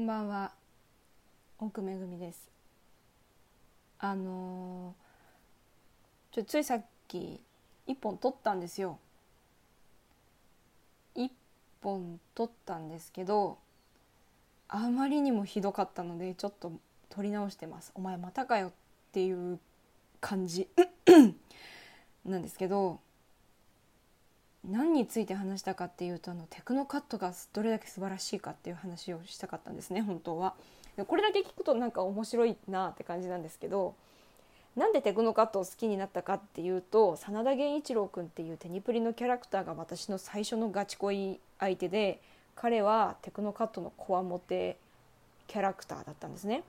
[0.00, 0.50] こんばんは。
[1.58, 2.48] 奥めぐみです。
[3.98, 7.38] あのー、ちょついさっき
[7.86, 8.98] 一本撮ったんですよ。
[11.14, 11.30] 一
[11.82, 13.58] 本撮ったんですけど
[14.70, 16.72] あまりにもひどかったのでちょっと
[17.10, 17.92] 撮り直してます。
[17.94, 18.70] お前またかよっ
[19.12, 19.58] ていう
[20.22, 20.66] 感じ。
[22.24, 23.00] なんですけど
[24.68, 30.54] 何について話したかっていうとあのテクノカットがどれだけ素晴らしいかっていう話をしたかったんですね本当は。
[31.06, 33.94] これだけ聞くとなんか面白いなって感じなんですけど
[34.76, 42.20] なんでテクノカットを好きになったかっていうと真田源一郎君っていうテニプリのキャラクターが私の最初のガチ恋相手で
[42.54, 44.76] 彼はテクノカットのコアモテ
[45.46, 46.62] キャラクターだったんですね。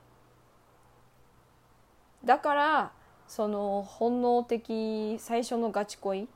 [2.24, 2.92] だから
[3.28, 6.28] その本能的最初のガチ恋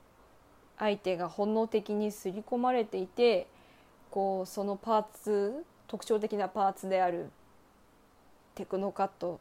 [0.77, 3.47] 相手が本能的に刷り込まれていて
[4.11, 7.29] こうそのパーツ特徴的なパーツである
[8.55, 9.39] テクノカット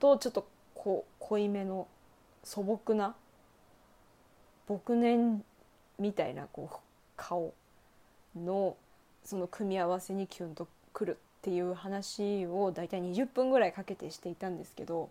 [0.00, 1.86] とちょっとこう濃いめの
[2.44, 3.14] 素朴な
[4.68, 5.42] 牧年
[5.98, 6.76] みたいなこう
[7.16, 7.52] 顔
[8.36, 8.76] の
[9.24, 15.10] その組み合わせにキュンとくるっていう話を大体20分ぐらいかけてしていたんですけど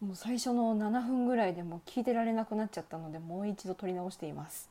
[0.00, 4.70] もう最初の7分ぐらいでも聞いてられなくなっちゃったのでもう一度撮り直しています。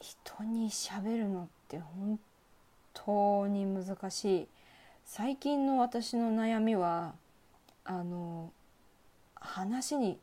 [0.00, 2.20] 人に喋るのって本
[2.94, 4.48] 当に難しい。
[5.04, 7.14] 最近の私の悩みは
[7.84, 8.52] あの
[9.34, 10.18] 話に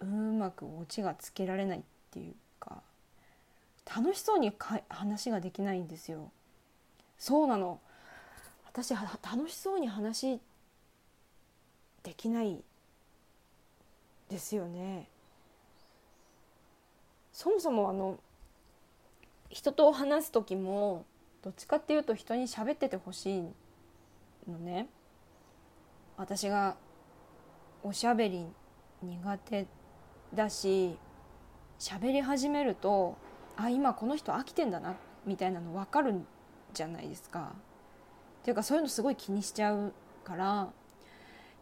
[0.00, 2.82] うまくオチがつけられないっていうか
[3.84, 6.30] 楽しそうにか話ができないんですよ。
[7.18, 7.78] そうなの。
[8.66, 10.40] 私楽しそうに話
[12.02, 12.62] できない
[14.28, 15.08] ですよね。
[17.32, 18.18] そもそもあの
[19.48, 21.04] 人と話す時も
[21.42, 23.42] どっちかっていうと人に喋っててほしい
[24.50, 24.88] のね。
[26.16, 26.76] 私が
[27.82, 28.46] おしゃべり
[29.02, 29.66] 苦手
[30.34, 30.98] だし
[31.78, 33.16] 喋り始めると
[33.56, 36.14] あ今この人飽きてんだなみたいなの分かる
[36.74, 37.52] じゃないですか。
[38.40, 39.92] っていうかそういうのすごい気にしちゃう
[40.24, 40.68] から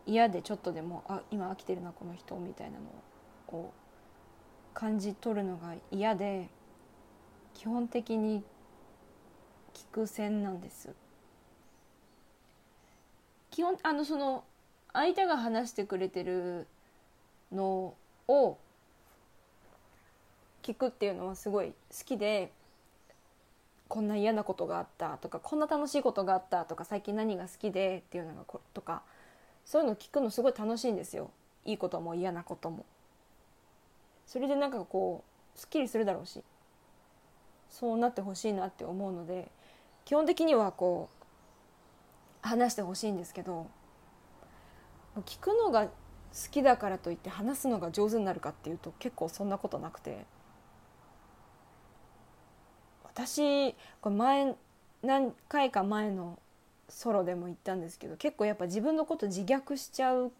[0.07, 3.73] 嫌でちょっとでもあ今飽きてるなこの人みたいなのを
[4.73, 6.49] 感じ取るのが嫌で
[7.55, 8.45] 基本的に
[9.75, 10.91] 聞く線なんです。
[13.51, 14.45] 基本あのその
[14.93, 16.67] 相手が話してくれてる
[17.51, 17.95] の
[18.29, 18.59] を
[20.63, 21.75] 聞くっていうのはすごい好
[22.05, 22.53] きで
[23.89, 29.03] こんな嫌なことがあったとかこんな楽しいことがあったとか最近何が好きでっていうのがことか
[29.67, 31.31] そういうの聞くのすごい楽しいんですよ。
[31.65, 32.87] いいことも嫌なことも。
[34.25, 36.43] それでなんかこうすっきりするだろうし。
[37.69, 39.51] そうなってほしいなって思うので
[40.05, 41.11] 基本的にはこ
[42.45, 43.67] う話してほしいんですけど
[45.27, 45.91] 聞くのが好
[46.51, 50.25] きだからといって話すのが上手になるかっていうと結構そんなことなくて。
[53.03, 54.55] 私これ前
[55.03, 56.39] 何回か前の
[56.89, 60.33] ソロでも言ったんですけど結構やっぱ自分のこと自虐しちゃう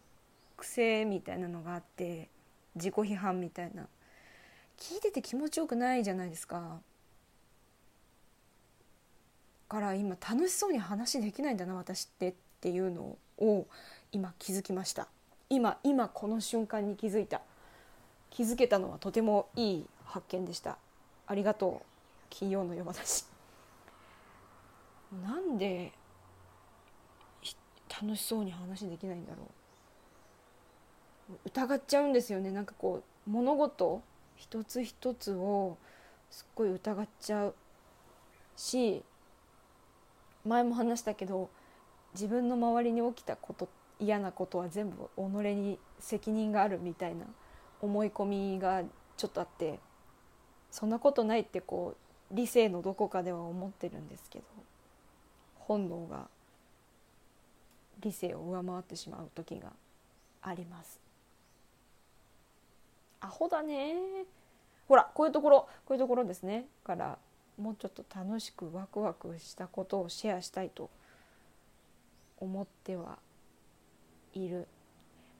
[0.55, 2.29] 癖みたいなのがあって
[2.75, 3.87] 自己批判みたいな。
[4.77, 6.79] 聞いてて気持ちよくないじゃないですか。
[9.67, 13.67] から今楽しそうに話できないんだな私ってっていうのを
[14.11, 15.07] 今気づきました。
[15.49, 17.41] 今今この瞬間に気づいた。
[18.29, 20.77] 気づけたのはとてもいい発見でした。
[21.25, 21.85] ありがとう。
[22.29, 23.25] 金曜の夜話。
[25.23, 25.91] なんで
[28.01, 31.39] 楽しそうに話できないんだろう。
[31.45, 32.51] 疑っちゃうんですよね。
[32.51, 34.01] なんかこう物事
[34.35, 35.77] 一つ一つを
[36.29, 37.55] すっごい疑っちゃう
[38.55, 39.03] し
[40.45, 41.49] 前も話したけど
[42.13, 43.67] 自分の周りに起きたこと
[43.99, 45.19] 嫌なことは全部己
[45.55, 47.25] に責任があるみたいな
[47.81, 48.83] 思い込みが
[49.17, 49.79] ちょっとあって
[50.71, 51.95] そんなことないってこ
[52.31, 54.45] う理性のどこかでは思ってるんですけど
[55.55, 56.27] 本能が
[57.99, 59.71] 理性を上回ってしまう時が
[60.41, 60.99] あります。
[63.19, 63.95] アホだね。
[64.87, 66.65] ほらこういうところこういうところですね。
[66.83, 67.17] から
[67.57, 70.89] もうちょっと楽しくワクワクしたことをシェアしたいと
[72.39, 73.17] 思っては
[74.33, 74.67] いる。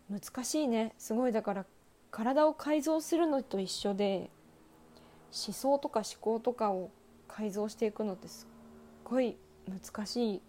[0.09, 0.93] 難しいね。
[0.97, 1.31] すごい。
[1.31, 1.65] だから
[2.11, 4.29] 体を改造するのと一緒で
[5.31, 6.89] 思想とか思考とかを
[7.27, 8.53] 改造していくのってすっ
[9.03, 9.37] ごい
[9.67, 10.41] 難しい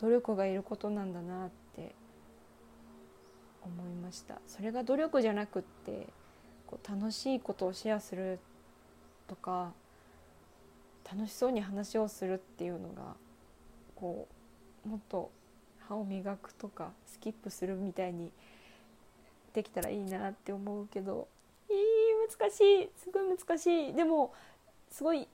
[0.00, 1.94] 努力がいることなんだなって
[3.62, 4.40] 思いました。
[4.46, 6.06] それが努力じゃなくって
[6.66, 8.38] こう楽しいことをシェアする
[9.28, 9.72] とか
[11.12, 13.14] 楽しそうに話をするっていうのが
[13.96, 14.26] こ
[14.86, 15.30] うもっと
[15.88, 18.30] 歯を磨くとかスキップするみたいに
[19.52, 21.28] できたらいいなって思うけど
[21.68, 21.76] いい
[22.38, 23.92] 難しいすごい難しい。
[23.92, 24.32] でも
[24.90, 25.28] すごい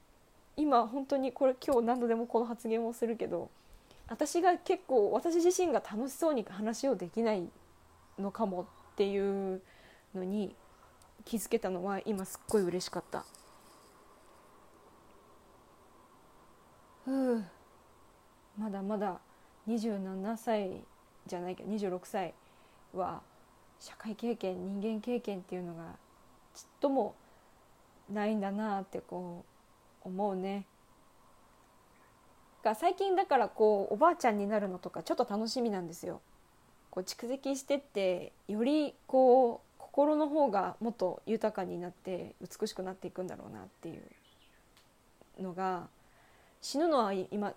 [0.56, 3.50] 今本当にこれ今日何度でもこの発言をするけど
[4.08, 7.48] 私が結構私自身が楽しそうに話をできない
[8.18, 8.66] のかもっ
[8.96, 9.18] てい
[9.54, 9.60] う
[10.14, 10.54] のに
[11.24, 13.24] 気づけたのは今すっごい嬉しかった
[17.04, 17.44] ふう
[18.56, 19.18] まだまだ
[19.68, 20.70] 27歳
[21.26, 22.32] じゃないけど26歳
[22.94, 23.20] は
[23.80, 25.96] 社会経験人間経験っていうのが
[26.54, 27.14] ちっとも
[28.10, 29.44] ないんだなってこ
[30.04, 30.64] う思うね。
[32.66, 36.20] が最近だからこうおばあちゃんになるのとかちょっと楽しみなんですよ。
[36.90, 45.86] こう蓄積してってよりこう心の方がもっと豊かになって美しくなっていくんだろうなっていうのが
[46.60, 47.54] 死ぬのは今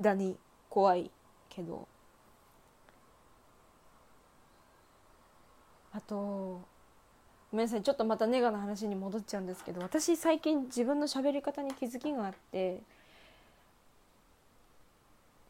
[0.00, 0.36] だに
[0.68, 1.10] 怖い
[1.48, 1.88] けど
[5.92, 6.60] あと
[7.50, 12.82] ごめんなさいちょっとまたネガの話に戻っちゃうんですけど私最近自分の喋り方に気づきがあって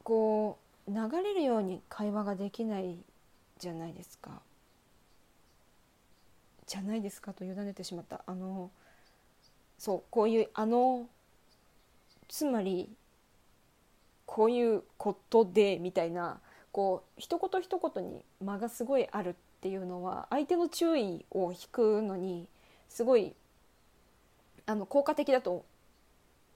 [0.05, 0.59] こ
[0.89, 2.97] う流れるように会話ができない
[3.59, 4.41] じゃないですか。
[6.67, 8.71] じゃないですかと委ねてしまったあの
[9.79, 11.07] そうこういうあの
[12.29, 12.89] つまり
[14.25, 16.39] こういうことでみたいな
[16.71, 22.47] こう一言一言に間がすごいあるっていうのは相手の注意を引くのに
[22.89, 23.35] すごい
[24.65, 25.65] あの効果的だと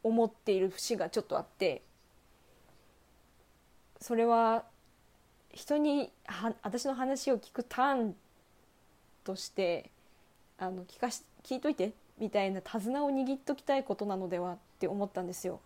[0.03, 1.83] 思っている節がちょっとあって
[4.01, 4.65] それは
[5.53, 8.17] 人には私の話を聞くターン
[9.25, 9.91] として
[10.59, 15.61] あの聞かし聞いといてみたいな手綱を握っときたいことなのではって思ったんですよ。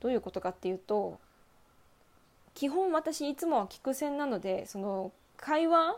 [0.00, 1.18] どういうことかっていうと
[2.54, 5.96] 基本私いつもは聞く線なのでその会話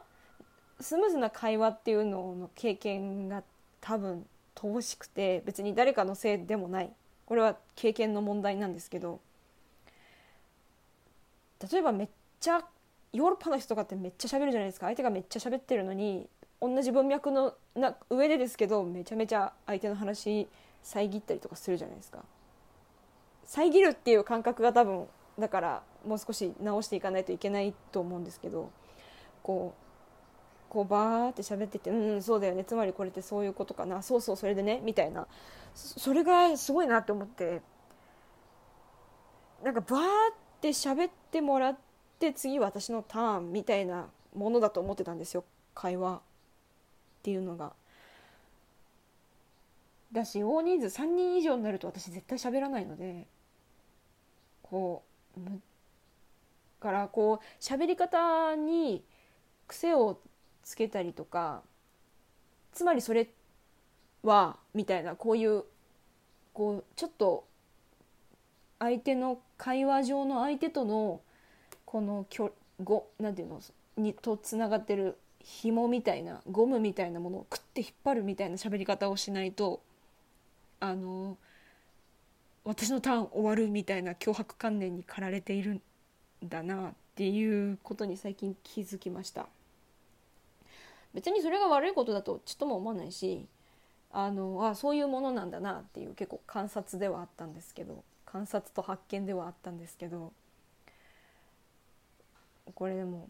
[0.81, 3.42] スムーズな会話っていうのの経験が
[3.81, 6.90] 多分乏しくて別に誰かのせいでもない
[7.26, 9.20] これは経験の問題なんですけど
[11.71, 12.09] 例えばめっ
[12.41, 12.65] ちゃ
[13.12, 14.87] ヨーロッパの人とかってめっちゃ喋るじゃないですか。
[14.87, 16.29] 相手がめっちゃ喋ってるのに
[16.61, 20.49] 同じ文脈のな上でですけどめちゃめちゃ相手の話
[20.83, 22.25] 遮ったりとかするじゃないですか。
[23.45, 25.07] 遮るっていう感覚が多分
[25.39, 28.71] だからもう少し直していかないといけないと思うんですけど
[29.43, 32.65] こうこうバーって喋ってて「うん、そうだよね。
[32.65, 34.03] つまりこれってそういうことかな。
[34.03, 35.27] そうそうそれでね」みたいな。
[35.75, 37.61] それがすごいなって思って。
[39.65, 40.05] なんかバーっ
[40.61, 41.79] て喋ってもらっ
[42.19, 46.21] て次私のターンみたいなものだと思ってたんですよ会話っ
[47.23, 47.73] ていうのが。
[50.12, 53.29] だし大人数3人以上になると私絶対喋らないので
[54.62, 55.05] こ
[55.37, 55.41] う
[56.81, 59.05] からこう喋り方に
[59.69, 60.19] 癖を
[60.65, 61.62] つけたりとか
[62.73, 63.29] つまりそれ
[64.25, 65.65] はみたいなこういう
[66.53, 67.45] こうちょっと
[68.79, 71.21] 相手の会話上の相手との
[71.85, 72.53] このきょ
[72.83, 73.61] ごなんていうの
[73.99, 79.83] にとつながってる紐みたいなゴムみたいなものをくって引っ張るみたいな喋り方をしないと
[80.81, 81.37] あの
[82.65, 85.83] 私のターン終わるみたいな脅迫観念に駆られているん
[86.43, 89.47] だなっていうことに最近気づきました。
[91.12, 93.45] 別にそれが悪いことだとちっとも思わないし
[94.11, 100.32] あのあそういうものなんだなっていう結構観察ではあったんですけど観察と発見ではあったんですけど
[102.75, 103.28] これでも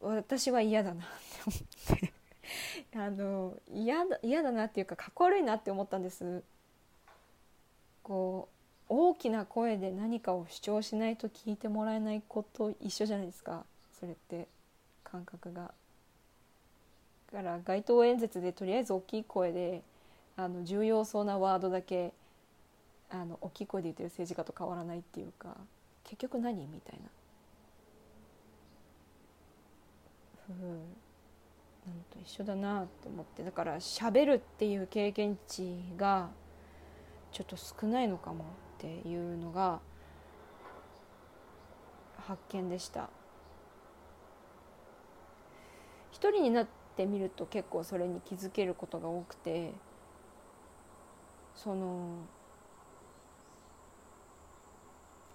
[0.00, 1.12] 私は嫌だなって
[1.46, 2.12] 思って。
[2.96, 6.42] あの嫌だ嫌だなっていうかかっこ悪いなって思ったんです。
[8.02, 13.64] こう大きな声で何かを主張しないと聞いてもらえないこと一緒じゃないですか。
[13.98, 14.48] それって
[15.04, 15.74] 感覚が。
[17.32, 19.82] だから街頭演説でとりあえず大きい声で
[20.36, 22.14] あの重要そうなワードだけ
[23.10, 25.56] あの大きい声で言ってる政治家と変わらないっていうか
[26.04, 27.08] 結局何みたいな。
[30.50, 30.96] うん
[31.86, 36.30] なんと一緒だなって思ってだから喋るっていう経験値が
[37.32, 38.46] ちょっと少ないのかもっ
[38.78, 39.80] ていうのが
[42.26, 43.08] 発見でした
[46.10, 49.72] 一人になってみると結構それに気づけることが多くて
[51.54, 52.18] その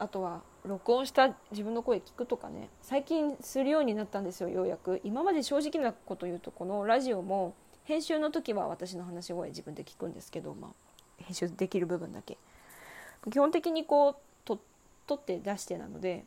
[0.03, 2.67] あとは録音した自分の声聞くとかね。
[2.81, 4.99] 最近するようになったんですよようやく。
[5.05, 7.55] 今まで正直なこと言うとこのラジオも
[7.85, 10.71] 編集の時は私の話し声自分で聞くんですけど、まあ、
[11.19, 12.37] 編集できる部分だけ。
[13.31, 14.59] 基本的にこうと
[15.07, 16.25] 取って出してなので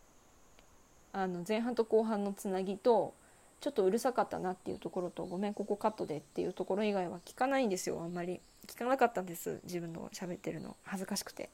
[1.13, 3.13] あの前半と後半のつなぎと
[3.61, 8.41] ちょっとうるさかったなっていうところとごめんここカットでっていうところ以外は聞かないんですよあんまり。
[8.67, 10.77] 聞かなかったんです自分の喋ってるの。
[10.83, 11.51] 恥ずかしくて。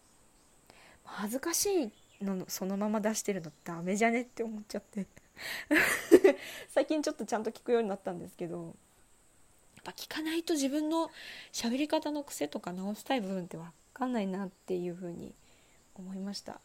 [1.05, 5.07] 恥ずかしいのそのまま出してるのダメじゃねって思っちゃって。
[6.69, 8.75] 最近ちょっとちゃんと聞くようになったんですけどやっ
[9.83, 11.11] ぱ聞かないと自分の
[11.53, 15.35] 喋り方の癖とか直したい部分って分かんないなっていうふうに
[15.95, 16.61] 思いました。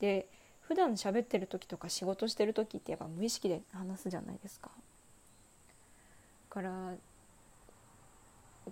[0.00, 0.28] で
[0.60, 4.70] 普段喋ってる時とか仕事してる時ってやっぱ無意識で話すじゃないですか。
[6.50, 6.94] から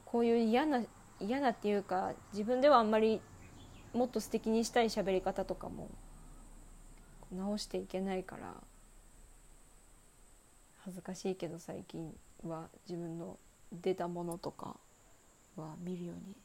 [0.04, 0.82] こういう嫌な
[1.20, 3.20] 嫌なっていうか自分ではあんまり
[3.94, 5.88] もっと素敵にしたい喋り方とかも
[7.32, 8.54] 直していけないから
[10.78, 12.14] 恥ずかしいけど最近
[12.44, 13.38] は自分の
[13.72, 14.76] 出たものとか
[15.56, 16.36] は見るように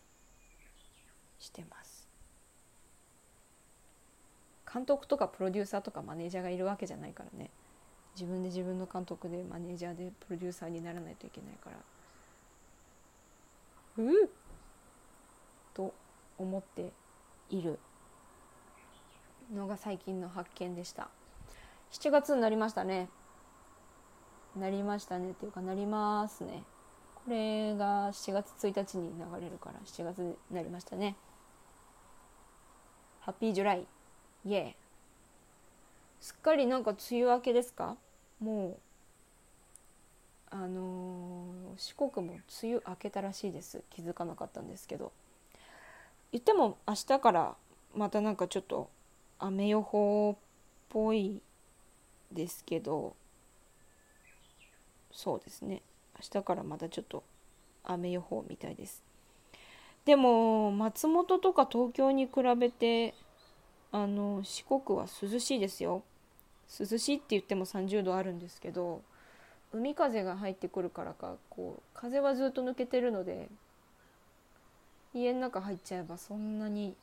[1.40, 2.08] してます。
[4.72, 7.50] 監督とかプロデューサーとかマネージャーがいるわけじゃないからね。
[8.16, 11.78] 自分で自分の監督でマネージャーでプロデューサーにならないといけないから。
[13.98, 14.30] うっ
[15.74, 15.94] と
[16.38, 16.92] 思って
[17.50, 17.80] いる。
[19.54, 21.10] のが最近の発見でした。
[21.92, 23.10] 7月になりましたね。
[24.56, 26.64] なりましたねっていうかなりますね。
[27.16, 31.16] これが7月1日に流れるから7月になりましたね。
[33.22, 33.86] ハッピージュライ
[34.46, 34.74] イエー
[36.20, 37.98] すっかりなんか梅雨明けですか？
[38.40, 38.78] もう
[40.50, 43.84] あのー、四国も梅雨明けたらしいです。
[43.90, 45.12] 気づかなかったんですけど。
[46.32, 47.56] 言っても明日から
[47.94, 48.90] またなんかちょっと
[49.42, 50.42] 雨予報っ
[50.90, 51.42] ぽい
[52.32, 53.16] ですけど
[55.12, 55.82] そうですね。
[56.18, 57.24] 明日からまたちょっと
[57.84, 59.04] 雨予報みたいです。
[60.06, 63.14] でも松本とか東京に比べて
[63.92, 66.04] あの四国は涼しいですよ。
[66.80, 69.02] 涼しいって言っても30度あるんですけど
[69.74, 73.50] 海風が入ってくるからかこう風はずっと抜けてるので
[75.14, 76.96] 家の中入っちゃえばそんなに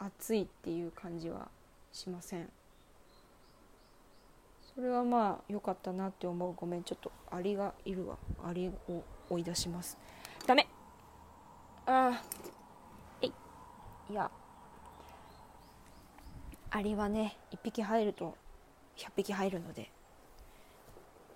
[0.00, 1.48] 暑いっていう感じは
[1.92, 2.48] しません。
[4.74, 6.84] それはまあ良かったなって思うごめん。
[6.84, 8.16] ちょっとアリがいるわ。
[8.42, 9.98] アリを追い出します。
[10.46, 10.66] ダメ。
[11.84, 12.22] ああ
[13.20, 13.32] えい。
[14.10, 14.30] いや。
[16.70, 18.36] アリはね1匹入ると
[18.96, 19.90] 100匹入るので。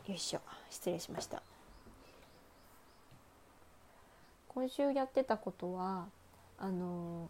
[0.07, 0.41] よいしょ。
[0.71, 1.43] 失礼しました。
[4.49, 6.07] 今週やってたことは
[6.59, 7.29] あの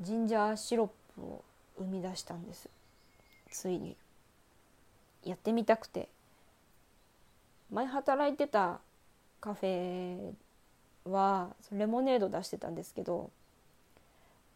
[0.00, 1.44] ジンジャーシロップを
[1.78, 2.68] 生み出したんです。
[3.50, 3.96] ついに
[5.24, 6.08] やってみたくて。
[7.72, 8.80] 前働いてた
[9.40, 10.32] カフェ
[11.10, 13.30] はレモネード出してたんですけど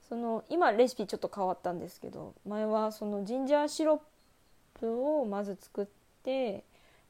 [0.09, 5.87] その今レシピちょっと変わったんですけど前はそのジンジャーシロップをまず作っ
[6.23, 6.63] て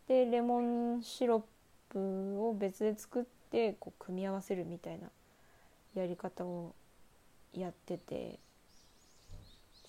[0.08, 1.42] でレモンシロッ
[1.92, 5.08] プを別で作ってこう組み合わせるみたいな
[6.00, 6.72] やり方を
[7.56, 8.38] やってて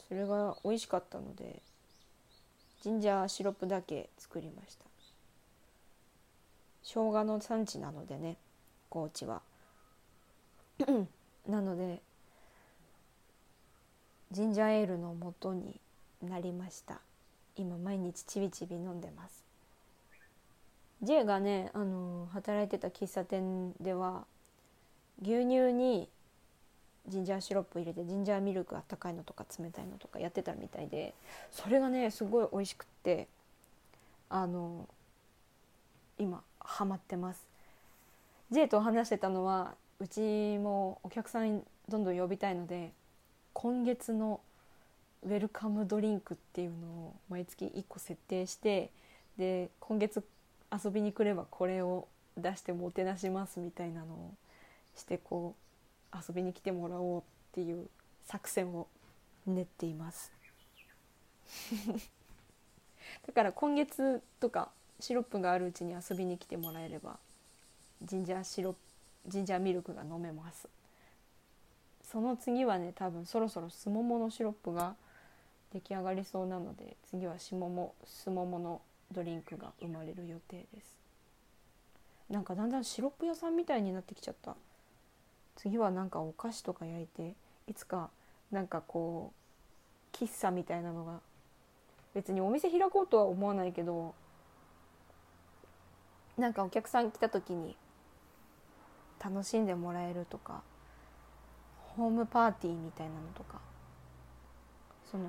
[0.07, 1.61] それが美味しかったので
[2.81, 4.85] ジンジャーシロップだけ作りました。
[6.83, 8.37] 生姜の産地なのでね
[8.89, 9.41] 高知は。
[11.49, 12.01] なので
[14.31, 15.79] ジンジャーエールの元に
[16.21, 17.01] なりました。
[17.57, 19.43] 今毎日ちびちび飲んでます。
[21.03, 24.25] J がねあの働いてた喫茶店では
[25.21, 26.09] 牛乳に
[27.07, 31.13] ジンジャーシロップ入れてジンジャーミルクあったかいのとか冷たいのとかやってたみたいで
[31.51, 33.27] それがねすごい美味しくって
[34.29, 34.87] あの
[36.17, 37.45] 今ハマってます。
[38.51, 40.19] J と話してたのはうち
[40.59, 42.91] もお客さんどんどん呼びたいので
[43.53, 44.39] 今月の
[45.23, 48.91] ウェルカムドリンクっていうのを毎月1個設定して
[49.37, 50.23] で今月
[50.71, 54.33] 遊びに来ればこれを出してもてなしますみたいなのを
[54.95, 55.66] してこう
[56.13, 57.23] 遊びに来てもらおうっ
[57.53, 57.87] ていう
[58.25, 58.87] 作戦を
[59.45, 60.31] 練っています。
[63.25, 67.17] だから今月とかシロップがあるうちに遊びに来てもらえれば
[68.01, 68.75] ジンジャーシロ
[69.27, 70.67] ジンジャーミルクが飲めます。
[72.03, 74.95] その次はね多分そろそろすもものシロップが
[75.73, 80.95] 出来上がりそうなので次はしももすもものドリンクが生まれる予定です。
[82.29, 84.55] なんかだんだんシロップ屋さんみたいになってきちゃった。
[85.57, 87.33] 次はなんかお菓子とか焼いて
[87.67, 88.09] いつか
[88.51, 89.33] なんかこ
[90.13, 91.19] う喫茶みたいなのが
[92.13, 94.15] 別にお店開こうとは思わないけど
[96.37, 97.75] なんかお客さん来た時に
[99.23, 100.61] 楽しんでもらえるとか
[101.95, 103.59] ホームパーティーみたいなのとか
[105.11, 105.25] その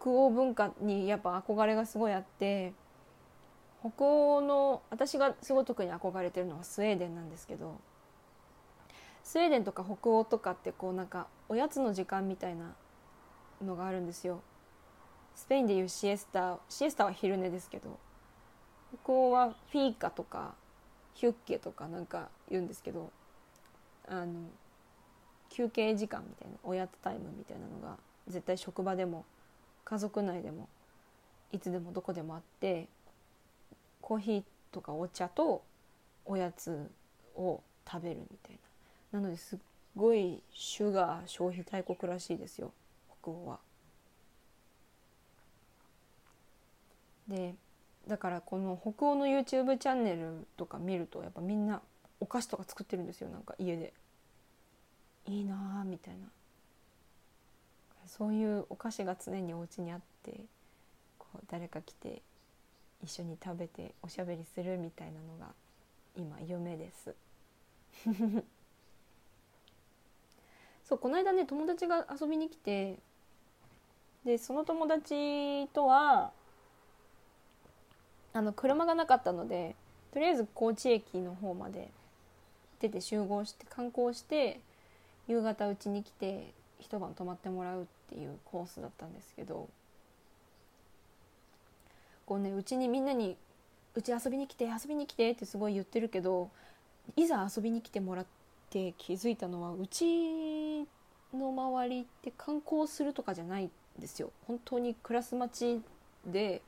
[0.00, 2.72] 北欧文化にやっぱ憧れがすごいあって
[3.80, 7.78] 北欧の私がすごい特に憧れてるのはスウェーデンなんですけど
[9.24, 12.74] スウェーデンとか北欧とかってこうなんかおやつの時間みたいな
[13.64, 14.42] のがあるんですよ。
[15.34, 17.98] スペインでいうシエスタシエスタは昼寝ですけど
[19.02, 20.54] 北欧はフィーカとか
[21.14, 23.10] ヒュッケとかなんか言うんですけど
[24.06, 24.32] あの
[25.50, 27.96] 休憩時間みたいなおやつタイムみたいなのが
[28.28, 29.24] 絶対職場でも
[29.84, 30.68] 家族内でも
[31.52, 32.88] いつでもどこでもあって
[34.00, 35.62] コーヒーとかお茶と
[36.24, 36.90] おやつ
[37.36, 38.58] を食べるみたいな
[39.14, 39.58] なのですっ
[39.94, 42.72] ごいシュガー消費大国らしいですよ
[43.22, 43.60] 北欧は。
[47.28, 47.54] で
[48.08, 51.80] だからこの北欧の YouTube チャンネルとか見るとやっぱみんな
[52.18, 53.92] お菓子とか作ってるんですよなんか家で。
[55.26, 56.26] いいなあみたいな
[58.08, 60.40] そういうお菓子が常にお家にあって
[61.18, 62.20] こう誰か来て
[63.02, 65.52] 一緒に食べておしゃべりするみたいなのが
[66.16, 67.14] 今夢です
[70.88, 72.98] そうこの間ね友達が遊びに来て
[74.24, 76.30] でその友達とは
[78.32, 79.76] あの車がなかったので
[80.12, 81.90] とりあえず高知駅の方まで
[82.80, 84.60] 出て集合して観光して
[85.28, 89.68] 夕方うちに来て一晩泊まってもらうっていうコースだったんですけど
[92.26, 93.36] こうねうちにみんなに
[93.94, 96.50] 「うち遊びに来て遊びに来て」ってすごい言ってるけど
[97.16, 98.26] いざ遊びに来てもらっ
[98.70, 100.04] て気づいたのはうち
[101.34, 104.30] の周りって観光するとかじゃないんですよ。
[104.46, 105.80] 本当に暮らす町
[106.26, 106.62] で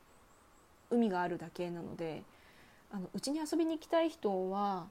[0.91, 2.23] 海があるだけなので
[2.93, 4.87] あのうちに遊びに行きたい人は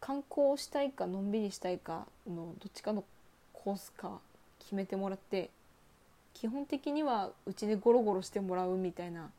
[0.00, 3.04] 観光したいかのんびりしたいかのどっちかの
[3.52, 4.20] コースか
[4.58, 5.50] 決めてもらって
[6.34, 9.30] 基本的にはうちでゴロゴロしてもらうみたいな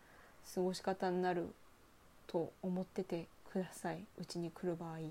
[0.53, 1.49] 過ごし方になる
[2.27, 3.99] と思っててください。
[4.19, 4.99] うちに来る場合。
[4.99, 5.03] へ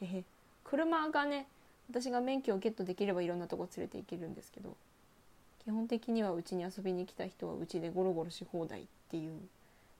[0.00, 0.24] へ。
[0.64, 1.46] 車がね
[1.90, 4.76] 私が免許をゲットできればいろんなとこ連れて行けるんですけど
[5.64, 9.32] 基本的にはうちに遊びに来た人はうちでゴロゴロし放題っていう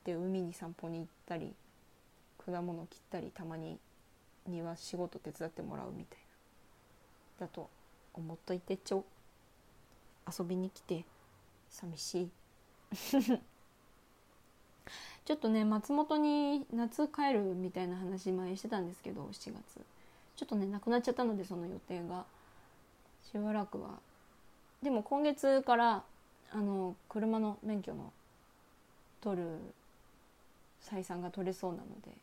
[0.05, 1.53] で海に散歩に行ったり
[2.45, 3.79] 果物切ったりたまに
[4.47, 6.19] 庭仕事手伝ってもらうみたい
[7.41, 7.69] なだと
[8.15, 9.05] 思っといてちょ。
[10.39, 11.05] 遊びに来て
[11.71, 12.31] 寂しい。
[15.25, 19.81] ちょっとね松本に夏帰るみたいな話前してたんですけど7月。
[20.41, 22.25] ちょっとねなくなっちゃったのでその予定が。
[23.31, 23.99] しばらくは
[24.83, 26.03] でも今月から
[26.51, 28.11] あの車の免許の
[29.21, 29.47] 取る
[30.83, 32.17] 採算が取れそうなので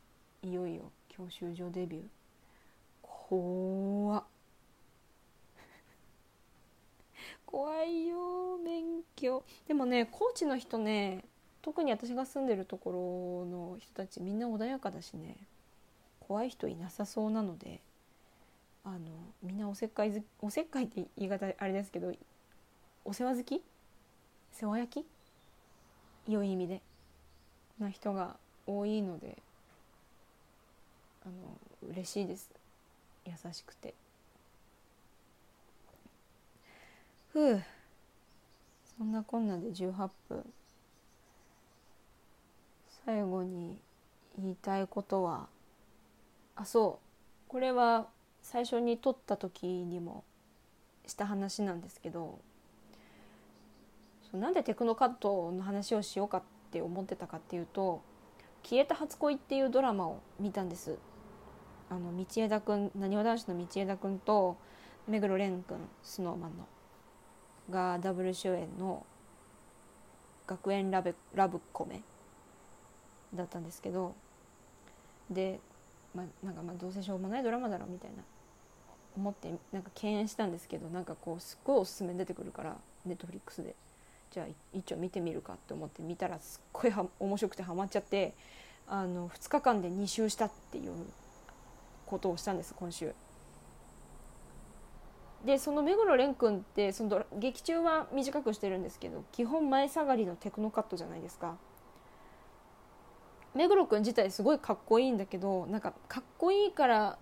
[0.50, 2.04] いよいよ教習所デビュー。
[3.04, 4.24] 怖っ。
[7.46, 9.44] 怖いよ免許。
[9.68, 11.24] でもね高知の人ね
[11.62, 15.38] 特に私が住んでるところの人たちみんな穏やかだしね。
[16.20, 17.80] 怖い人いなさそうなので。
[18.88, 19.00] あの
[19.44, 22.14] みんなおせっかいおせっかいって言い方あれですけど
[23.04, 23.62] お世話好き？
[24.54, 26.32] 世話焼き？
[26.32, 26.82] 良い意味で
[27.80, 29.38] な人が多いので
[31.26, 31.34] あの
[31.92, 32.50] 嬉しいです。
[33.26, 33.94] 優しくて。
[37.34, 37.64] ふう。
[38.98, 40.46] そんなこんなで18分。
[43.06, 43.78] 最後に
[44.40, 45.48] 言いたいことは
[46.56, 47.50] あそう。
[47.50, 48.08] これは
[48.50, 50.24] 最初に撮った時にも
[51.06, 52.40] した話なんですけど
[54.32, 58.02] なんでテクノカットの話をしようかって思ってたかっていうと
[58.64, 60.98] 「消えた初恋」っていうドラマを見たんです。
[61.90, 64.56] あの道枝君なにわ男子の道枝君と
[65.08, 66.68] 目黒蓮君スノーマンの
[67.70, 69.06] がダブル主演の
[70.46, 72.02] 学園ラブラブコメ
[73.34, 74.16] だったんですけど
[75.30, 75.60] で、
[76.16, 78.24] まあ、なんかまあどうせしょうもないドラマだろみたいな
[79.18, 83.76] 思ってなんか敬遠したんですけどなんかこうすっごいおすすめ出てくるからネットフリックスで
[84.32, 88.34] じゃあ一応見てみるかって思って見たらすっごいは面白くてハマっちゃって
[88.88, 90.94] あの2日間で2周したっていう
[92.06, 93.14] ことをしたんです今週。
[95.46, 101.58] でその目黒蓮君ってその劇中は短くしてるんですけど基本前下がりのテクノカットじゃないですか。
[103.54, 107.18] 目黒君自体すごいかっこいいんだけどなんかかっこいいから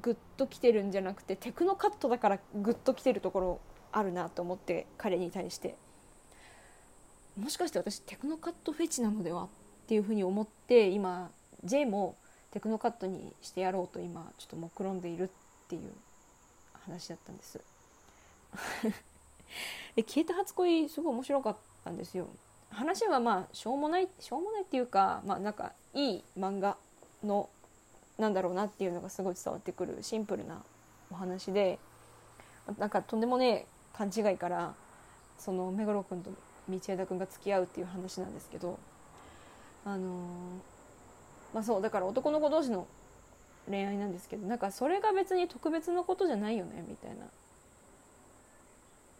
[0.00, 3.60] グッときてるんじゃなくてテクノカットだからグッときてるところ
[3.92, 5.76] あるなと思って彼に対して。
[7.38, 9.48] もしかして私テクノカットフェチなのではっ
[9.86, 11.30] ていうふうに思って今
[11.64, 12.16] J も
[12.50, 15.28] テクノカットにしてやろうと今ちょっと目論んでいるっ
[15.68, 15.92] ていう
[16.72, 17.60] 話だったんです。
[19.94, 22.28] で消えた初恋すごい面白かったんですよ。
[22.70, 26.78] 話はまあしょうもないしょうもないっていうかまあなんかいい漫画
[27.22, 27.50] の
[28.18, 30.62] なんだろうなっていうのがすごい伝わってくるシンプルな
[31.10, 31.78] お話で
[32.78, 34.74] なんかとんでもねえ勘違いから
[35.38, 36.30] その目黒君と
[36.68, 38.78] 道枝君が付き合うっていう話なんですけど
[39.84, 40.10] あのー、
[41.54, 42.86] まあそうだから男の子同士の
[43.68, 47.16] 恋愛なんですけどなんかそれが別に特別なことじゃないよねみたいな。
[47.24, 47.28] っ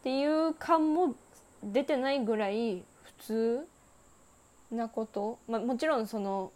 [0.02, 1.16] ていう感も
[1.64, 3.66] 出てないぐらい普通
[4.70, 6.52] なこと、まあ、もちろんその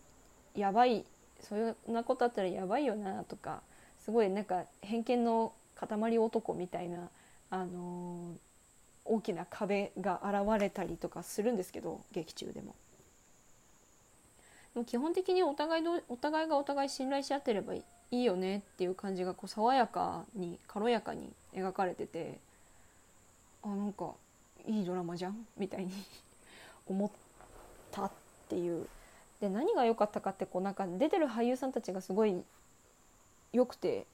[0.55, 1.05] やばい
[1.49, 3.63] そういうなことあったらやばいよなとか
[4.05, 7.09] すごいなんか偏見の塊男みたいな、
[7.51, 8.39] あのー、
[9.05, 12.75] 大きな壁が現れたりとかするんですけど劇中でも。
[14.75, 22.39] でも基本的にお互いのお互いがお互い信頼し合ってればいいよねっていう感じがこう爽やかに軽やかに描かれてて
[23.63, 24.13] あなんか
[24.67, 25.93] いいドラマじゃんみたいに
[26.87, 27.11] 思っ
[27.91, 28.11] たっ
[28.49, 28.87] ていう
[29.41, 32.43] で何が良かったかってこうなんか出てる俳優さんたちがすごい
[33.53, 34.07] 良くて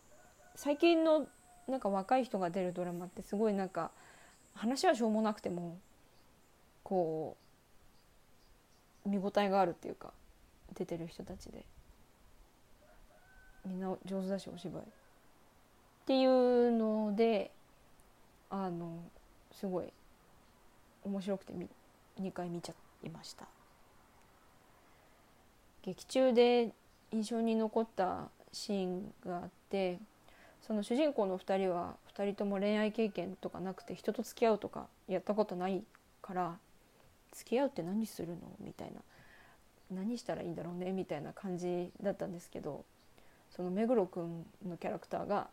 [0.55, 1.27] 最近の
[1.69, 3.91] なんか若い人が出るドラマってすごいなんか
[4.55, 5.77] 話はしょうもなくても
[6.85, 7.37] こ
[9.05, 10.12] う見応えがあるっていうか
[10.75, 11.65] 出てる人たちで。
[13.67, 14.83] みんな上手だしお芝居。
[14.83, 14.87] っ
[16.07, 17.51] ていうので
[18.49, 19.03] あの
[19.53, 19.87] すごい
[21.05, 21.53] 面白くて
[22.21, 23.47] 2回見ちゃいました。
[25.87, 26.72] 劇中で
[27.12, 29.99] 印象に残ったシーンがあって
[30.62, 35.85] その主人公の2人は2人とも恋愛経験とかなくて人と付き合うとかやったことない
[36.20, 36.57] から
[37.33, 38.37] 付き合うって何するの？
[38.61, 39.01] みたいな。
[39.94, 40.90] 何したらいいんだろうね？
[40.90, 42.85] みたいな感じだったんですけど
[43.51, 45.46] その目黒君のキャラクターが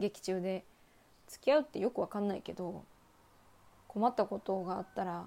[0.00, 0.64] 劇中で
[1.28, 2.82] 付き合うってよく分かんないけど
[3.86, 5.24] 困ったことがあったら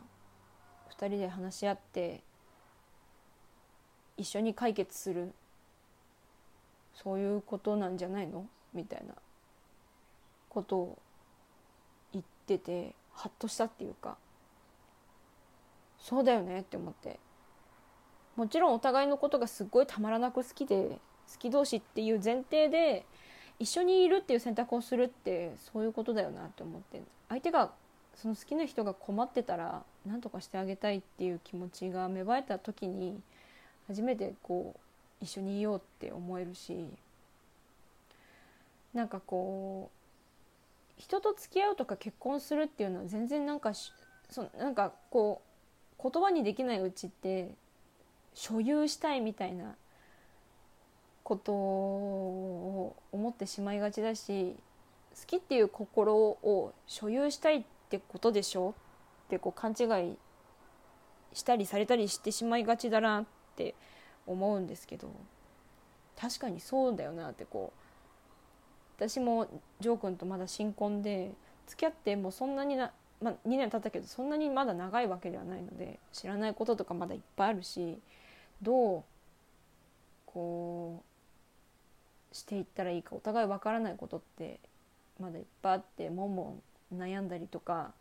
[0.97, 2.21] 2人で話し合って
[4.19, 5.31] 一緒に解決する。
[6.93, 8.45] そういうことなんじゃないの？
[8.73, 9.13] みたいな
[10.49, 10.97] ことを
[12.11, 14.17] 言っててハッとしたっていうか。
[15.97, 17.19] そうだよねって思って。
[18.35, 20.99] もちろんお互いのことがすっごいたまらなく好きで
[21.31, 23.05] 好き同士っていう前提で
[23.59, 27.01] 一緒にいるっていう選択をするってそういうことだよなって思って。
[27.29, 27.71] 相手が
[28.15, 33.21] その好きな人が困ってたら何とかしてあげたいっていう気持ちが芽生えた時に
[33.89, 36.85] 初めてこう一緒にいようって思えるし
[38.93, 39.89] なんかこ
[40.97, 45.41] う人と付き合うとか結婚するっていうのは全然なんかそなんかこ
[45.99, 47.49] う言葉にできないうちって
[48.35, 49.75] 所有したいみたいな
[51.23, 54.55] ことを思ってしまいがちだし
[55.19, 58.75] 好きっていう心を所有したいってことでしょ
[59.25, 60.17] ってこう勘違い
[61.33, 63.25] したりされたりしてしまいがちだなっ
[63.59, 63.75] って
[64.25, 65.11] 思うんですけど
[66.19, 69.47] 確かにそうだよなってこう私も
[69.81, 71.31] ジョー君とまだ新婚で
[71.67, 72.91] 付き合ってもうそんなにな、
[73.21, 77.97] まあ、2年経ったけどそんなにまだ長いわけではないので知らないこととかまだいっぱいあるし
[78.61, 79.03] どう
[80.25, 81.03] こ
[82.31, 84.59] うしていったらいいかお互いわからないことって
[85.19, 86.61] まだいっぱいあってもんも
[86.93, 87.93] ん悩んだりとか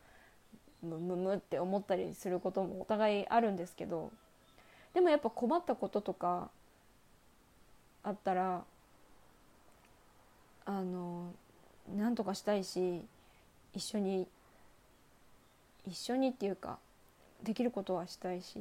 [0.83, 4.13] ムムムって思ったりすることもお互いあるんですけど
[4.99, 6.51] でもやっぱ困ったこととか
[8.03, 8.65] あったら
[10.67, 11.33] あの
[11.97, 13.03] 何とかしたいし
[13.73, 14.27] 一緒に
[15.87, 16.81] 一緒にっていうか
[17.45, 18.59] できることはしたいし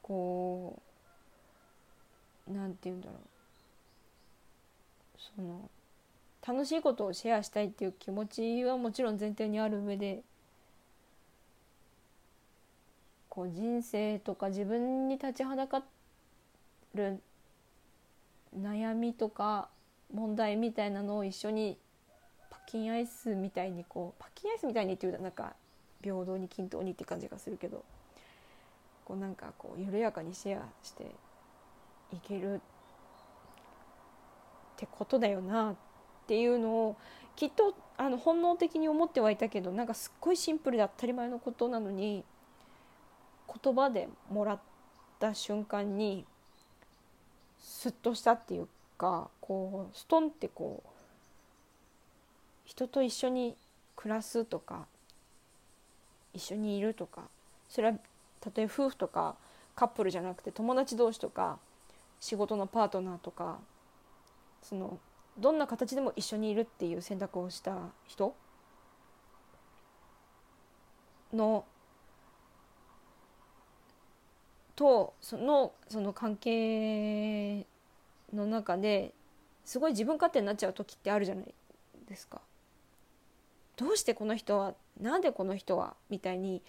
[0.00, 0.80] こ
[2.50, 3.16] うなんて言うんだろう。
[5.36, 5.68] その
[6.48, 10.22] 楽しいことをシェアしたいっていう気持ちはもちろん前提にある上で
[13.30, 15.82] こう人生とか自分に立ちはだか
[16.94, 17.22] る
[18.58, 19.68] 悩みとか
[20.12, 21.78] 問題みたいなのを一緒に
[22.50, 25.54] パッキンアイスみたいにこうパッキンアイスみたいにっていうとなんか
[26.02, 27.84] 平等に均等にって感じがするけど
[29.04, 31.04] こうなんかこう緩やかにシェアして
[32.12, 32.58] いけるっ
[34.76, 35.74] てことだよなっ
[36.26, 36.96] ていうのを
[37.36, 42.24] きっとあの本能的に思ってはいたけどなんかすっごいシンプルで当たり前のことなのに
[43.62, 44.60] 言葉でもらっ
[45.18, 46.24] た瞬間に
[47.58, 50.88] スッとしたっていうかこうストンってこう
[52.64, 53.56] 人と一緒に
[53.96, 54.86] 暮らすとか
[56.32, 57.22] 一緒にいるとか
[57.68, 57.94] それは
[58.40, 59.36] たとえ夫婦とか
[59.74, 61.58] カップルじゃなくて友達同士とか
[62.20, 63.58] 仕事のパートナーとか
[64.62, 64.98] その
[65.38, 68.34] どんな形でも一緒にいるっていう選択をした人
[71.32, 71.64] の
[74.80, 77.66] とそのその関係
[78.32, 79.12] の中で
[79.66, 81.54] すごい自分勝手になっちゃう時ってあるじゃない
[82.08, 82.40] ですか。
[83.76, 86.62] どうしてこの人はなんでこの人はみたいに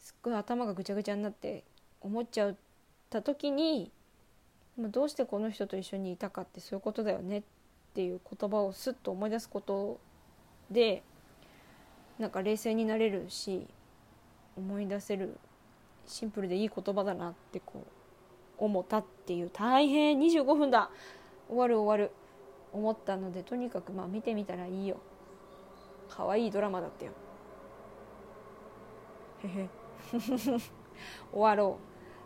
[0.00, 1.62] すっごい頭がぐちゃぐちゃになって
[2.00, 2.56] 思っちゃっ
[3.08, 3.92] た時に
[4.76, 7.42] どうしてこの人と一緒にいたかってそういうことだよねっ
[7.94, 10.00] ていう言葉をすっと思い出すこと
[10.72, 11.04] で
[12.18, 13.68] なんか冷静になれるし
[14.56, 15.38] 思い出せる
[16.06, 17.84] シンプルでいい言葉だなってこ
[18.58, 19.50] う思ったっていう。
[19.52, 20.18] 大変。
[20.18, 20.90] 25分だ。
[21.48, 22.12] 終わる終わる。
[22.72, 24.96] 思ったのでとにかくまあ見てみたらいいよ。
[26.08, 27.12] 可愛いドラマだったよ。
[29.44, 29.68] へへ。
[30.18, 30.60] 終
[31.32, 31.78] わろ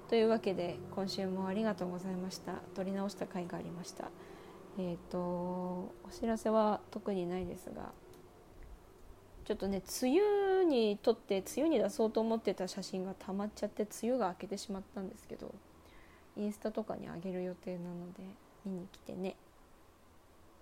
[0.06, 0.10] う。
[0.10, 2.54] というわけで今週もありがとうございました。
[2.74, 4.10] 撮り直した回がありました。
[4.78, 7.92] えっ、ー、とお知らせは特にないですが
[9.48, 10.20] ちょっとね梅
[10.60, 15.54] 雨に撮って梅雨に出そうと思ってた写真がたまっちゃって梅雨が明けてしまったんですけど
[16.36, 18.24] インスタとかにあげる予定なので
[18.66, 19.36] 見に来てね。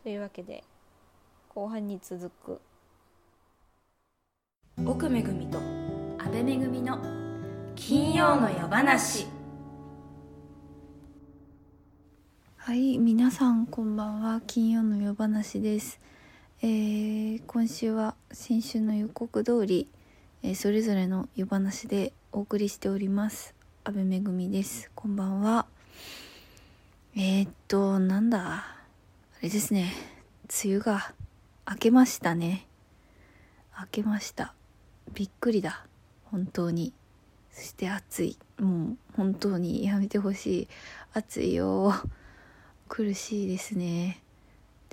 [0.04, 0.62] というわけで
[1.48, 2.60] 後半に続く。
[4.86, 7.00] 奥めぐみと安倍めぐみの
[7.74, 9.26] 金曜の夜話。
[12.56, 14.40] はい皆さんこんばんは。
[14.46, 15.98] 金曜の夜話です
[16.62, 19.88] えー、今週は先週の予告通り、
[20.42, 23.54] えー、それぞれの夜話でお送りしております。
[23.84, 24.90] 安倍めぐみです。
[24.94, 25.66] こんばんは。
[27.14, 28.40] えー、っとなんだ？
[28.40, 28.78] あ
[29.42, 29.92] れですね。
[30.64, 31.12] 梅雨が
[31.68, 32.66] 明けましたね。
[33.78, 34.54] 明けました。
[35.12, 35.84] びっくりだ。
[36.24, 36.94] 本当に。
[37.52, 38.38] そして暑い。
[38.58, 40.68] もう本当にやめてほしい。
[41.12, 41.92] 暑いよ。
[42.88, 44.22] 苦しいですね。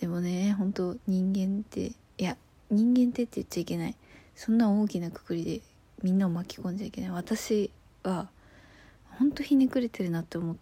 [0.03, 2.35] でもね本当人間っていや
[2.69, 3.95] 人間ってって言っちゃいけない。
[4.35, 5.61] そんな大きなくくりで
[6.01, 7.11] みんなを巻き込んじゃいけない。
[7.11, 7.71] 私
[8.03, 8.27] は
[9.11, 10.55] 本当ひねくれてるなって思っ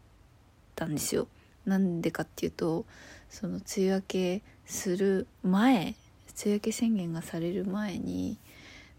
[0.76, 1.28] たんですよ。
[1.66, 2.86] なんでかっていうと
[3.32, 5.96] その梅雨明けする前梅
[6.46, 8.38] 雨明け宣言がされる前に、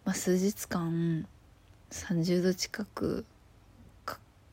[0.05, 1.25] まあ、数日間
[1.93, 3.25] 30度近く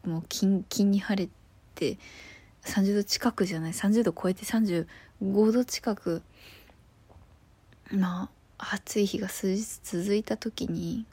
[0.06, 1.32] もうキンキンに晴れ
[1.74, 1.98] て
[2.64, 4.46] 30度近くじゃない30度超えて
[5.24, 6.22] 5度近く
[7.92, 11.06] まあ暑い日が数日続いた時に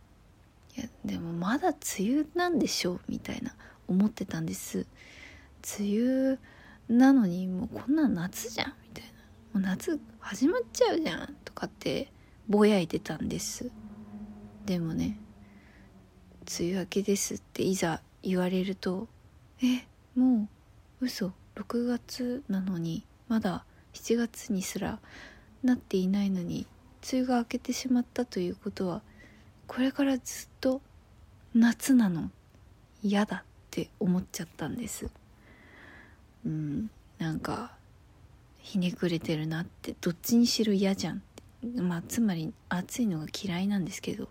[0.77, 3.55] いやでもまだ梅雨なんでしょうみたいな
[3.89, 4.87] 思ってたんです。
[5.79, 6.39] 梅雨
[6.89, 9.61] なのにもうこんなん夏じゃんみたいな。
[9.61, 12.13] もう夏始まっちゃうじゃんとかって
[12.49, 13.71] ぼやいてたんです。
[14.67, 15.19] でもね
[16.59, 19.09] 梅雨明けですっていざ言われると
[19.63, 19.87] え
[20.19, 20.49] も
[21.01, 23.65] う嘘6月なのにまだ
[23.97, 24.99] 7月にすら
[25.63, 26.67] なっていないのに
[27.11, 29.03] 梅雨が明けてしまったということは
[29.67, 30.81] これからずっと
[31.55, 32.31] 夏なの。
[33.03, 35.09] 嫌だって思っちゃったんです。
[36.45, 37.73] うんなんか
[38.59, 41.23] ひねくれてるなってどっちにしろ嫌じゃん
[41.77, 44.29] まあつまり暑いのが嫌いなんですけど。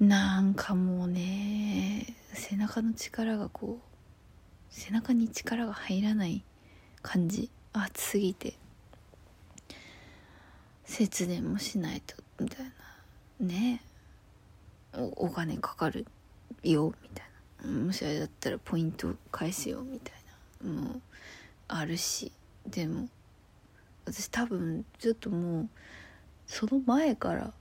[0.00, 3.90] なんかもうね背中の力がこう
[4.70, 6.42] 背中に力が入らない
[7.02, 7.50] 感じ。
[7.72, 8.54] 暑すぎて。
[10.84, 12.16] 節電もしないと。
[12.38, 12.66] みたい
[13.40, 13.46] な。
[13.46, 13.82] ね。
[14.94, 16.06] おお金かかる
[16.62, 16.92] よ。
[17.02, 17.26] みたい
[17.64, 17.70] な。
[17.84, 19.82] もしあれだったらポイント返すよ。
[19.82, 20.14] みたい
[20.64, 20.72] な。
[20.72, 21.00] もう
[21.68, 22.32] あるし。
[22.66, 23.08] でも
[24.04, 25.68] 私多分ちょっともう
[26.46, 27.52] その前から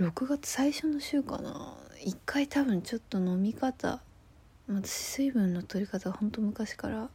[0.00, 1.74] 6月最初の週かな。
[2.02, 4.00] 一回多分ちょっと飲み方
[4.68, 7.08] 私水分の取り方は本当昔から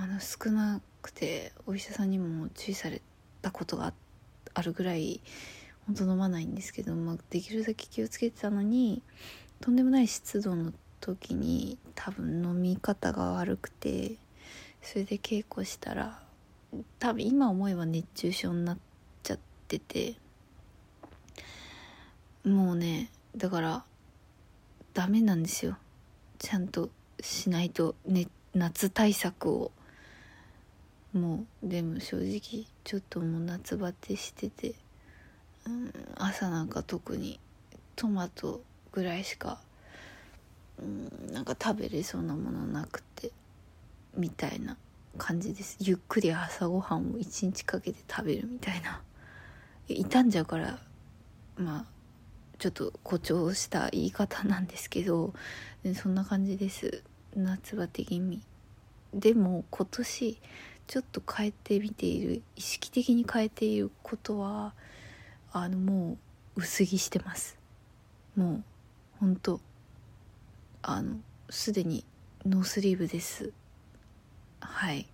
[0.00, 3.02] あの少なくてお医者さんにも注意され
[3.42, 3.92] たことが
[4.54, 5.20] あるぐらい
[5.86, 9.02] 本当飲まないんですけど、まあ、できるだけ気をつけてたのに
[9.60, 14.12] とんでもない湿度の時に多分飲み方が悪くて
[14.82, 16.20] それで稽古したら
[17.00, 18.78] 多分今思えば熱中症になっ
[19.24, 20.14] ちゃってて
[22.44, 23.84] もうねだから
[24.94, 25.76] ダメなんですよ。
[26.38, 29.72] ちゃんとしないと、ね、夏対策を
[31.12, 34.74] もうでも正直ちょっともう夏バテしてて、
[35.66, 37.40] うん、朝なんか特に
[37.96, 39.58] トマトぐらいしか、
[40.78, 43.30] うん、なんか食べれそうなものなくて
[44.16, 44.76] みたいな
[45.16, 45.76] 感じです。
[45.80, 49.02] ゆっくり朝ごはんを一日かけて食べるみたいな。
[49.88, 50.78] 傷んじゃうから
[51.56, 51.84] まあ
[52.58, 55.32] ちょっと誇張した言い方なんですけど
[55.94, 57.02] そんな感じです。
[57.34, 58.42] 夏バテ気味。
[59.14, 60.38] でも今年
[60.88, 64.72] ちょっと変えてみている意識的に変えていることは
[65.52, 66.16] あのも
[66.56, 67.58] う薄着してます。
[68.34, 68.64] もう
[69.20, 69.60] ほんと
[70.80, 71.16] あの
[71.50, 72.04] すでに
[72.46, 73.52] ノースリーブです。
[74.60, 75.06] はい。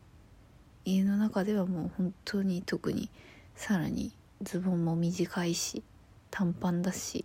[0.85, 3.11] 家の中ではもう本当に特に
[3.57, 5.83] さらにズボンも短いし
[6.31, 7.25] 短パンだし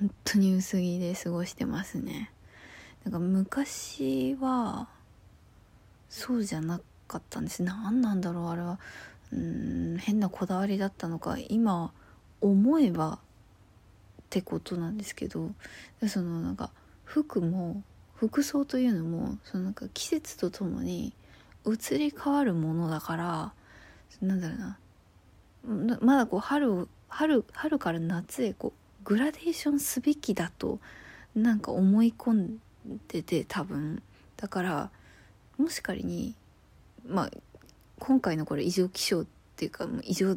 [0.00, 2.30] 本当に薄着で過ごしてますね。
[3.04, 4.88] なんか昔は
[6.08, 7.62] そうじゃなかったんです。
[7.62, 8.78] 何なんだろうあれは。
[9.32, 11.92] うん変なこだわりだったのか今
[12.40, 13.18] 思えばっ
[14.30, 15.50] てことなんですけど。
[16.08, 16.70] そのなんか
[17.04, 17.82] 服も
[18.16, 21.12] 服装というのもそのなんか季節とともに
[21.66, 23.52] 移り変わるものだから
[24.20, 25.98] なんだろうな。
[26.00, 30.78] まだこう春春春から夏へこうグラデーションすべきだと
[31.34, 32.58] なんか思い込ん
[33.08, 34.02] でて多分。
[34.36, 34.90] だから
[35.58, 36.34] もし仮に
[37.06, 37.30] まあ
[37.98, 40.36] 今回のこれ異常気象っていうか異常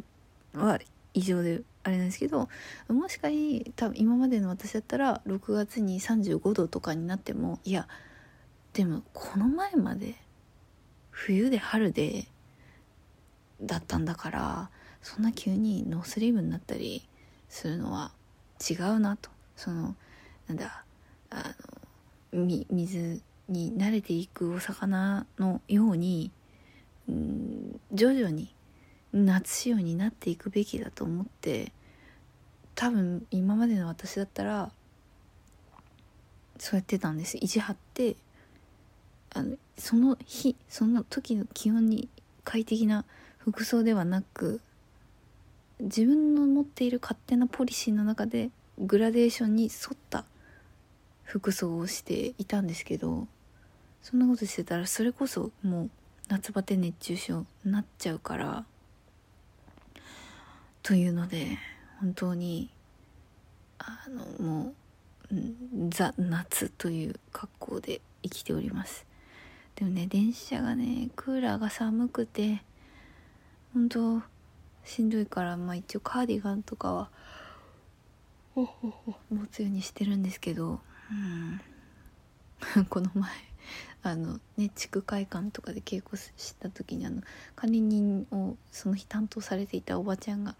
[0.53, 0.79] は
[1.13, 2.49] 異常であれなんですけど
[2.87, 7.87] もし仮多分今までの私だったら6月に35度とかになってもいや
[8.73, 10.15] でもこの前まで
[11.09, 12.27] 冬で春で
[13.61, 14.69] だったんだから
[15.01, 17.07] そんな急にノースリーブになったり
[17.49, 18.11] するのは
[18.69, 19.29] 違うなと。
[19.55, 19.95] その
[20.47, 20.85] なんだ
[21.29, 21.55] あ
[22.33, 26.31] のみ水に慣れていくお魚のように、
[27.07, 28.53] うん、徐々に
[29.11, 31.71] 夏仕様になっていくべきだと思って
[32.75, 34.71] 多分今までの私だったら
[36.57, 37.37] そうやってたんです。
[37.37, 38.15] 意地張って
[39.33, 42.09] あのその日その時の気温に
[42.43, 43.05] 快適な
[43.37, 44.61] 服装ではなく
[45.79, 50.25] 自分の持っている勝手なポリシーの中でグラデーションに沿った
[51.23, 53.27] 服装をしていたんですけど
[54.01, 55.89] そんなことしてたらそれこそもう
[56.29, 58.65] 夏バテ熱中症になっちゃうから
[60.83, 61.57] というので
[61.99, 62.69] 本当に
[63.77, 64.73] あのも
[65.31, 69.05] うザ・夏という格好で生きております。
[69.75, 72.61] でもね電車がねクーラーが寒くて
[73.73, 74.21] 本当
[74.83, 77.09] しんどいからまあ一応カーディガンとかは
[78.55, 78.67] 持
[79.51, 80.79] つようにしてるんですけど、
[82.75, 83.48] うん、 この前
[84.01, 87.21] あのね地区会館とかで稽古した時にあの
[87.55, 90.55] 管理人をその日担当されていたおばちゃんが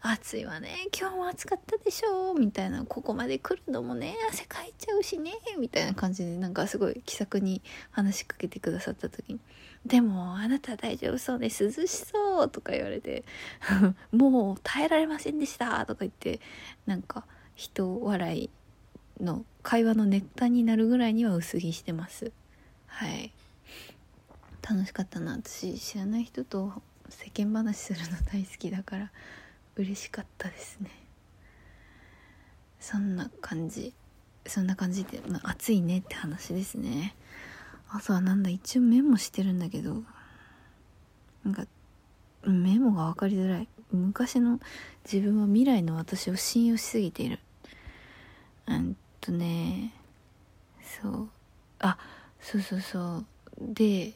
[0.00, 0.68] 暑いわね
[0.98, 9.40] 今日も暑かったでしょみたいなここまで来るのもね汗かいちゃうしねみたいな感じでなんかすごい気さくに話しかけてくださった時に
[9.84, 13.24] 「でもあなた大丈夫そうで涼しそう」とか言われて
[14.12, 16.40] 「もう耐えられませんでした」とか言って
[16.86, 17.24] なんか
[17.56, 18.50] 人笑い
[19.20, 22.30] の会話のネタになるぐらいには薄着してます。
[22.98, 23.30] はい。
[24.68, 25.34] 楽しかったな。
[25.34, 26.72] 私知らない人と
[27.08, 29.12] 世間話するの大好きだから
[29.76, 30.90] 嬉しかったですね。
[32.80, 33.94] そんな感じ。
[34.48, 37.14] そんな感じで、まあ、暑いねって話ですね。
[37.88, 40.02] あとはなんだ一応メモしてるんだけど
[41.44, 41.66] なんか
[42.44, 43.68] メモが分かりづらい。
[43.92, 44.58] 昔の
[45.04, 47.38] 自分は未来の私を信用しすぎている。
[48.66, 49.94] うんとね
[51.00, 51.28] そう。
[51.78, 53.26] あっそうそうそう。
[53.60, 54.12] で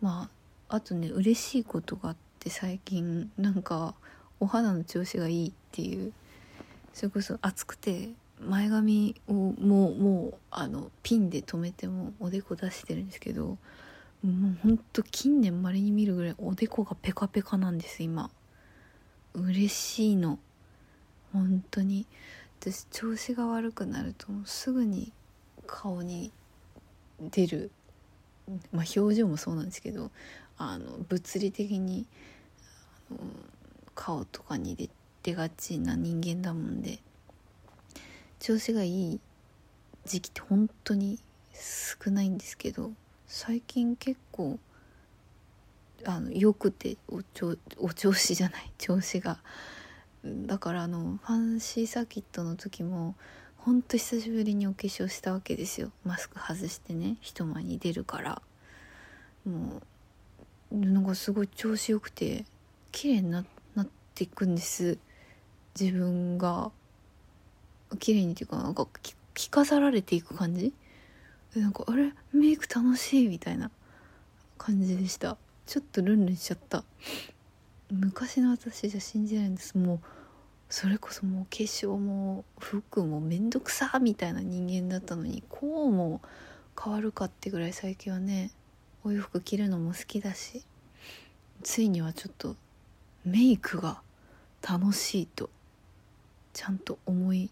[0.00, 0.28] ま
[0.68, 3.94] ああとね嬉しいことがあって最近なんか
[4.38, 6.12] お肌の調子がいいっていう
[6.94, 8.10] それこそ暑くて
[8.40, 13.56] 前髪をもうもうあのピンで留めてもおでこ出してるんですけども
[14.24, 18.30] うほんと近年まれに見るぐらいおでこがペカペカなんです今。
[19.34, 20.38] 嬉しいの。
[21.32, 22.06] 本当に。
[22.60, 25.12] 私調子が悪くなるとすぐに
[25.66, 26.30] 顔に
[27.20, 27.70] 出る。
[28.72, 30.10] まあ表情もそうなんですけど
[30.58, 32.06] あの物理的に
[33.10, 33.20] あの
[33.94, 34.90] 顔とかに出
[35.22, 36.98] 出がちな人間だもんで
[38.40, 39.20] 調子がいい
[40.04, 41.18] 時期って本当に
[41.52, 42.90] 少ないんですけど
[43.26, 44.58] 最近結構
[46.06, 47.42] あのよくておち
[47.78, 49.38] お調子じゃない調子が。
[50.24, 53.14] だからあのファンシーサーキットの時も
[53.64, 55.90] ほんと久しぶりにお化粧したわけですよ。
[56.04, 58.42] マスク外してね人前に出るから。
[59.44, 59.80] も
[60.72, 62.44] うなんかすごい調子よくて
[62.92, 63.44] 綺麗になっ
[64.14, 64.98] ていくんです。
[65.78, 66.70] 自分が。
[67.98, 68.86] 綺麗にっていうかなんか
[69.34, 70.72] 着飾られていく感じ。
[71.54, 72.12] なんかあれ？
[72.32, 73.70] メイク楽しいみたいな。
[74.62, 75.38] 感じでした。
[75.64, 76.84] ちょっとルンルンしちゃった。
[77.90, 79.78] 昔の私じゃ信じないんです。
[79.78, 80.00] もう
[80.70, 86.22] それこそもう化粧も服もめんどくさみたいな人間だったのにこうも
[86.82, 88.52] 変わるかってぐらい最近はね
[89.04, 90.62] お洋服着るのも好きだし
[91.62, 92.56] ついにはちょっと
[93.24, 94.00] メイクが
[94.66, 95.50] 楽しいと
[96.54, 97.50] ちゃんと思い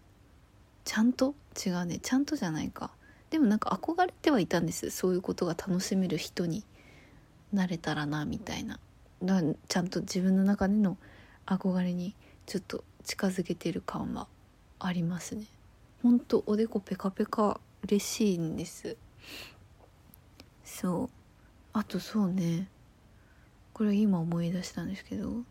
[0.85, 1.35] ちゃんと？
[1.65, 1.99] 違うね。
[2.01, 2.89] ちゃんとじゃないか。
[3.29, 4.89] でもなんか憧れてはいたんです。
[4.89, 6.63] そういうことが楽しめる人に
[7.53, 8.79] なれたらなみたいな。
[9.67, 10.97] ちゃんと自分の中での
[11.45, 12.15] 憧れに
[12.47, 14.27] ちょっと近づけてる感は
[14.77, 15.45] ありますね。
[16.03, 18.97] ほんとおでこペカペカ嬉しいんです。
[20.63, 21.09] そう。
[21.73, 22.67] あとそうね。
[23.73, 25.43] これ今思い出したんですけどフ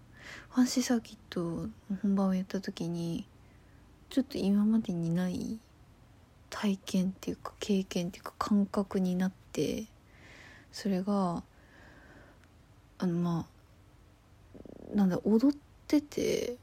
[0.53, 1.69] ァンシーサーキット
[2.01, 3.27] 本番をやった時に
[4.09, 5.59] ちょっと今までにない
[6.51, 9.87] 体験っていうか経験っていうか感覚になって
[10.71, 11.43] それが
[12.99, 13.47] あのま
[14.93, 16.57] あなんだ踊ってて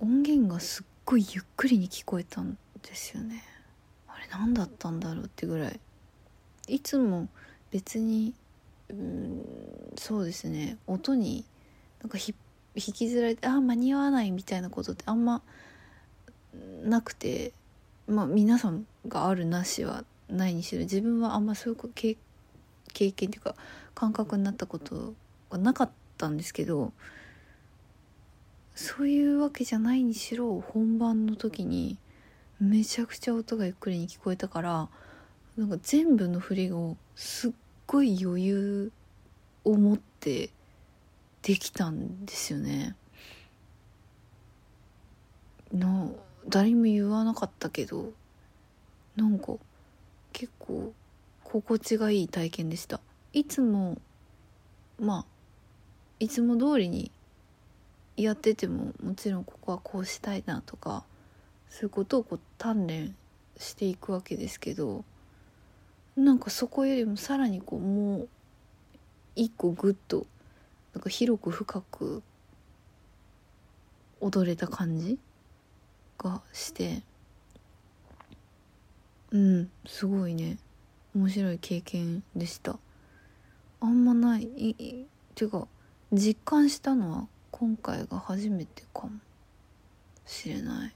[0.00, 3.44] 音源がすっごいゆっくりに聞こえたんですよね。
[4.08, 5.80] あれ何だったんだろうってぐらい。
[6.68, 7.28] いつも
[7.70, 8.34] 別に
[8.88, 9.44] うん
[9.96, 10.78] そうですね。
[10.86, 11.44] 音に
[12.02, 12.34] なんか引
[12.92, 15.42] きずられてあ間に合わないみたいなことってあんま
[16.82, 17.52] なくて
[18.08, 22.16] まあ皆さんがあるなしはないにしろ自分はあんまそういう経
[22.92, 23.54] 経験っていうか
[23.94, 25.14] 感覚になったこと
[25.50, 26.92] がなかったんですけど
[28.82, 31.98] そういうわけじゃないにしろ本番の時に
[32.58, 34.88] めちゃくちゃ音がゆっくりに聞こえたから
[35.58, 37.52] なんか全部の振りをすっ
[37.86, 38.92] ごい余裕
[39.64, 40.48] を持って
[41.42, 42.96] できたんですよね。
[45.74, 46.16] の
[46.48, 48.14] 誰にも言わなかったけど
[49.14, 49.56] なんか
[50.32, 50.94] 結構
[51.44, 53.00] 心地がいい体験でした
[53.34, 54.00] いつも
[54.98, 55.24] まあ
[56.18, 57.12] いつも通りに
[58.22, 61.04] やっててももちろんここはこうしたいなとか
[61.68, 63.14] そういうことをこう鍛錬
[63.56, 65.04] していくわけですけど
[66.16, 68.28] なんかそこよりもさらにこうもう
[69.36, 70.26] 一個グッと
[70.94, 72.22] なんか広く深く
[74.20, 75.18] 踊れた感じ
[76.18, 77.02] がして
[79.30, 80.58] うんすごいね。
[81.14, 82.78] 面白い経験でした。
[83.80, 85.66] あんまないいいっていうか
[86.12, 89.10] 実感したのは今回が初めてかも
[90.24, 90.94] しれない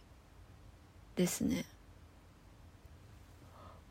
[1.17, 1.65] ですね。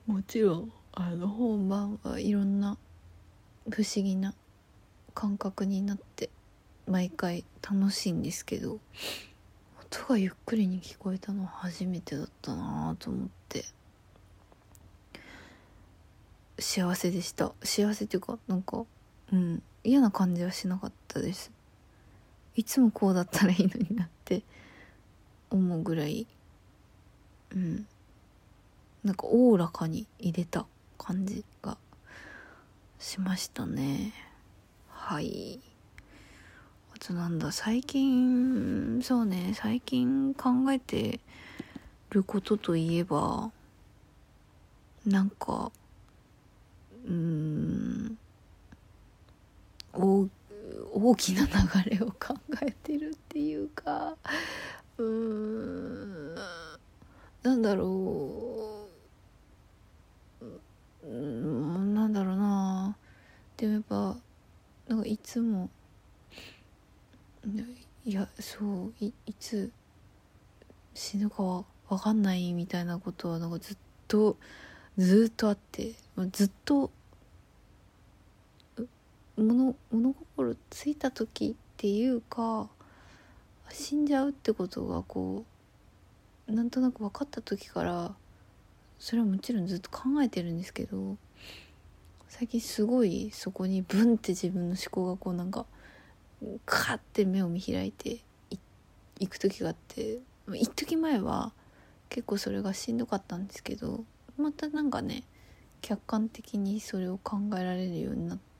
[0.08, 2.78] もちろんあの本番はいろんな
[3.70, 4.34] 不思議な
[5.14, 6.30] 感覚になって
[6.88, 8.80] 毎回楽しいんですけど
[9.80, 13.66] 音がゆっくりに聞こえたのは初めてだったなと思って。
[16.60, 17.52] 幸せでした。
[17.64, 18.86] 幸せっていうかなんか
[19.32, 21.53] うん嫌な感じはしなかったです。
[22.56, 24.44] いつもこうだったらいいのになって
[25.50, 26.28] 思うぐらい
[27.56, 27.86] うん。
[29.04, 30.66] なんかおおらかに入れた
[30.98, 31.78] 感じが
[33.00, 34.14] しましたね。
[34.90, 35.60] はい。
[36.96, 41.20] あとなんだ最近そうね最近考えて
[42.12, 43.52] ることといえば
[45.06, 45.72] なんか
[47.06, 48.18] うん。
[49.92, 50.28] 大
[50.92, 54.18] 大きな流れを考えてるっていうか
[54.98, 56.36] うーん
[57.44, 58.88] なんだろ
[60.40, 60.46] う。
[61.06, 62.96] うんなんだろうな。
[63.58, 64.18] でもやっぱ
[64.88, 65.70] なんかいつも
[68.06, 69.72] いやそういいつ
[70.94, 73.78] 死ぬかは分かんないみたいなことはなんかずっ
[74.08, 74.38] と
[74.98, 75.94] ずっとあって
[76.32, 76.92] ずっと
[79.38, 82.70] 物物心ついた時っていうか
[83.72, 85.44] 死んじゃうってことがこ
[86.48, 88.12] うなんとなく分かった時から
[89.00, 91.18] それはもちろんずっと考えてるんですけど
[92.28, 95.66] 最近すごいそこにブンって自分の思考がこうなんか
[96.66, 98.20] カッて目を見開いて
[99.20, 100.20] いく時があって
[100.54, 101.54] 一時前は
[102.10, 104.04] 結構それがしんどかったんですけど
[104.38, 105.24] またなんかね
[105.82, 108.53] 客観的にそれを考えられるようになって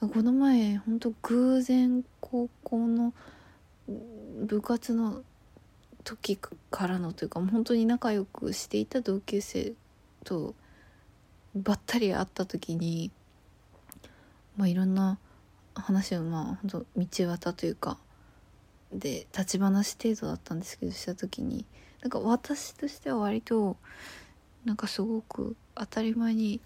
[0.00, 3.12] この前ほんと偶然高校の
[4.46, 5.22] 部活の
[6.04, 6.38] 時
[6.70, 9.72] からのというか本当に仲良くしていた同級生
[10.24, 10.54] と
[11.54, 13.10] ばったり会った時に
[14.56, 15.18] まあいろんな
[15.74, 17.98] 話をまあ本当道端というか
[18.92, 21.64] で立ち話程度だったんですけどした時に
[22.02, 23.76] なんか私としては割と
[24.64, 26.60] なんかすごく当たり前に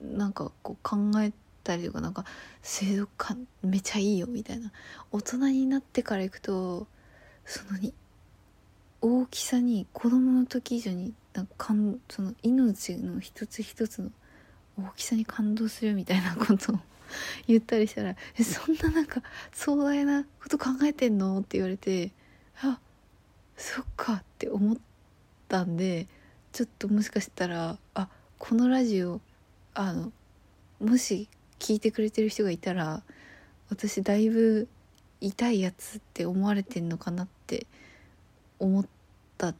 [0.00, 1.32] なんかこう考え
[1.64, 2.24] たりとかなんか
[2.62, 4.72] 水族館めちゃいいよみたいな
[5.10, 6.86] 大人になってから行くと
[7.44, 7.92] そのに
[9.00, 14.10] 大きさに子供の時以上になんかんその命の一つ一つの
[14.78, 16.78] 大きさに感動するみたいなことを
[17.46, 19.22] 言ったりしたら「えそんななんか
[19.52, 22.12] 壮大なこと考えてんの?」って言われて
[22.60, 22.80] あ
[23.56, 24.76] そっかって思っ
[25.48, 26.06] たんで
[26.52, 29.20] ちょっともしかしたらあこのラジオ
[29.80, 30.10] あの
[30.80, 31.28] もし
[31.60, 33.04] 聞いてくれてる人がいたら
[33.70, 34.66] 私だいぶ
[35.20, 37.68] 痛いやつって思われてんのかなって
[38.58, 38.86] 思っ
[39.36, 39.54] たっ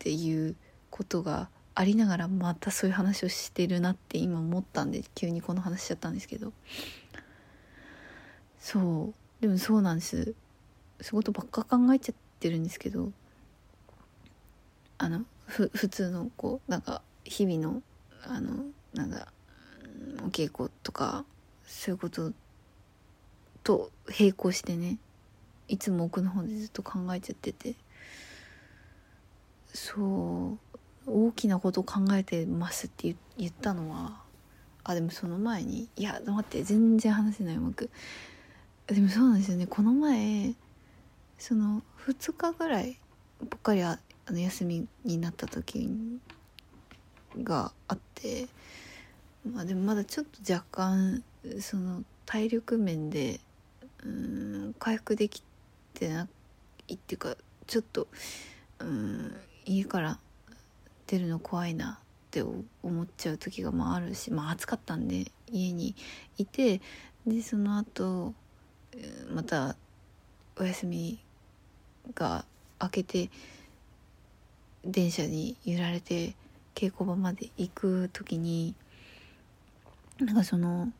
[0.00, 0.56] ていう
[0.90, 6.52] ことがありながらまたそういう話をしてるなって今思ったんで急にこの話しちゃったんですけど。
[8.58, 9.40] そう。
[9.40, 10.34] でもそうなんです。
[11.00, 13.12] 仕事ばっか考えちゃってるんですけど
[14.98, 17.82] あのふ普通のこうなんか日々の
[18.24, 19.28] あのなんだ
[20.24, 21.24] お稽古とか
[21.66, 22.32] そういうこと
[23.62, 24.98] と並行してね
[25.68, 27.74] いつも奥の方でずっと考えちゃってて。
[29.72, 30.58] そう
[31.06, 34.20] 大きなこと考えてますって言ったのは
[34.84, 37.90] あでもその前にいや待って全然話せないうまく
[38.86, 40.54] でもそうなんですよねこの前
[41.38, 42.98] その2日ぐらい
[43.38, 45.88] ぽっかりあの休みになった時
[47.42, 48.48] があって
[49.44, 51.22] まあでもまだちょっと若干
[51.60, 53.40] その体力面で
[54.04, 55.42] うん回復でき
[55.94, 56.28] てな
[56.88, 57.36] いっていうか
[57.66, 58.08] ちょっと
[58.78, 60.18] うん家から
[61.06, 65.94] 出るの怖いなって思っちゃう時がまああるしまあ暑かったんで家に
[66.38, 66.80] いて
[67.26, 68.34] でその後
[69.32, 69.76] また
[70.58, 71.18] お休み
[72.14, 72.44] が
[72.80, 73.30] 明けて
[74.84, 76.34] 電車に揺られて
[76.74, 78.74] 稽古場まで行く時に
[80.20, 80.92] なんかその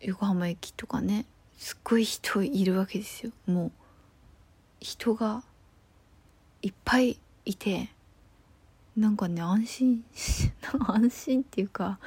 [0.00, 1.26] 横浜駅とかね
[1.58, 3.32] すっごい人いるわけですよ。
[3.46, 3.72] もう
[4.80, 5.42] 人が
[6.62, 7.90] いっぱいいて
[8.96, 10.04] なんかね安心
[10.86, 11.98] 安心っていうか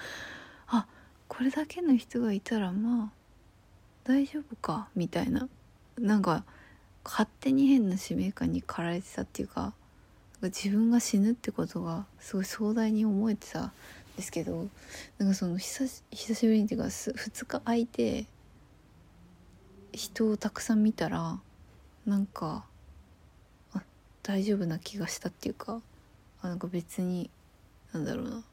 [0.68, 0.88] あ
[1.28, 3.12] これだけの人がいたらまあ
[4.04, 5.48] 大丈夫かみたいな。
[6.00, 6.44] なんか
[7.04, 9.74] 勝手に変な使命感に駆られてたっていうか
[10.42, 13.72] 自分が死ぬってことがすごい壮大に思えてた
[14.18, 14.68] ですけど
[15.18, 18.26] なんかその久し久しぶりにっていうか2日空いて
[19.92, 21.40] 人をたくさん見たら
[22.06, 22.66] なんか
[23.74, 23.82] あ
[24.22, 25.82] 大丈夫な気がしたっていうか
[26.42, 27.30] あなんか別に
[27.92, 28.44] なんだろうな。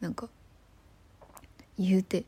[0.00, 0.28] なんか
[1.78, 2.24] 言うて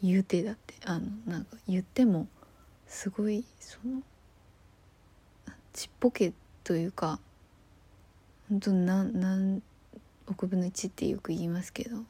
[0.00, 2.28] 言うてだってあのなんか言っても
[2.86, 4.02] すごいその
[5.72, 6.32] ちっぽけ
[6.62, 7.18] というか
[8.48, 9.62] 本当なんなん
[10.28, 12.02] 6分の1ってよく言いますけど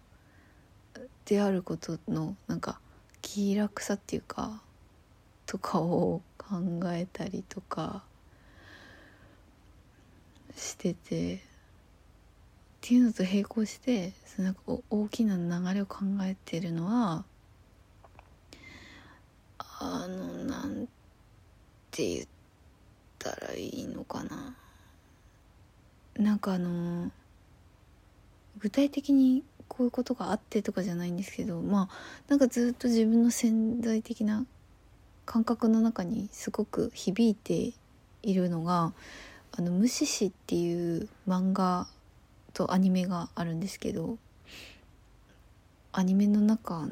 [1.24, 2.80] であることのなんか
[3.22, 4.60] 気楽さっていうか
[5.46, 6.56] とかを考
[6.86, 8.02] えたりとか
[10.56, 11.38] しててっ
[12.80, 14.60] ていうのと並行してそのなんか
[14.90, 17.24] 大きな流れを考えてるのは
[19.58, 20.88] あのなん
[21.90, 22.26] て言っ
[23.18, 24.56] たらいいのかな。
[26.16, 27.10] なんかあのー
[28.58, 31.94] 具体的にこういうことがあってとかじゃないんですけどまあ
[32.28, 34.46] なんかずっと自分の潜在的な
[35.26, 37.72] 感覚の中にすごく響いて
[38.22, 38.92] いるのが
[39.52, 41.86] 「あの無視し」っていう漫画
[42.54, 44.18] とアニメがあるんですけど
[45.92, 46.88] アニメの中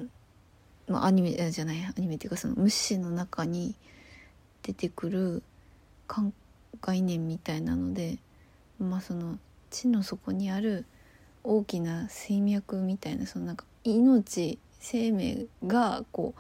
[0.87, 3.75] まあアニメじゃないアニメっていうかその無視の中に
[4.62, 5.43] 出てくる
[6.81, 8.19] 概念みたいなので
[8.79, 9.39] まあその
[9.71, 10.85] 地の底にある
[11.47, 16.35] 大きな水脈みたいなそのなんか命生命がこ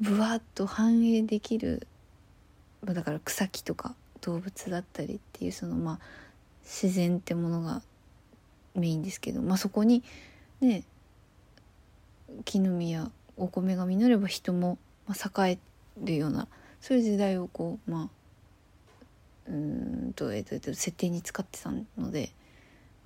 [0.00, 1.86] うぶわっと反映できる
[2.84, 5.98] だから草木とか動物だったりっていうそのまあ
[6.64, 7.82] 自然ってものが
[8.74, 10.02] メインですけど、まあ、そこに
[10.60, 10.84] ね
[12.44, 14.78] 木の実やお米が実れば人も
[15.08, 15.58] 栄え
[16.04, 16.48] るような
[16.80, 18.16] そういう時代をこうまあ
[19.48, 22.30] うんと,、えっと、えっと、設定に使ってたので、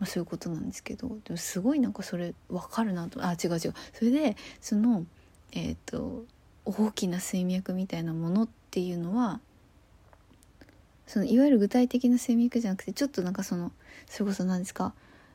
[0.01, 3.25] まあ、そういうことなんですけどでもすごいなんかそれ分かるなと。
[3.25, 3.75] あ違う違う。
[3.93, 5.05] それでその
[5.53, 6.25] えっ、と
[6.65, 9.41] 大きな水脈みたいなものっていうのは
[11.07, 13.73] そのいわゆる具体的な水脈じゃなくてちょっとなんかその
[14.07, 14.95] それこそ何ですか？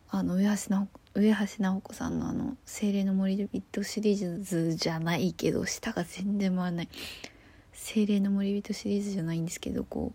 [0.09, 6.89] あの上橋直上橋直子さんのあの「精霊の森人」シリーズじゃないけど舌が全然回らない
[7.73, 10.13] 「精霊の森人」シリーズじゃないんですけどこ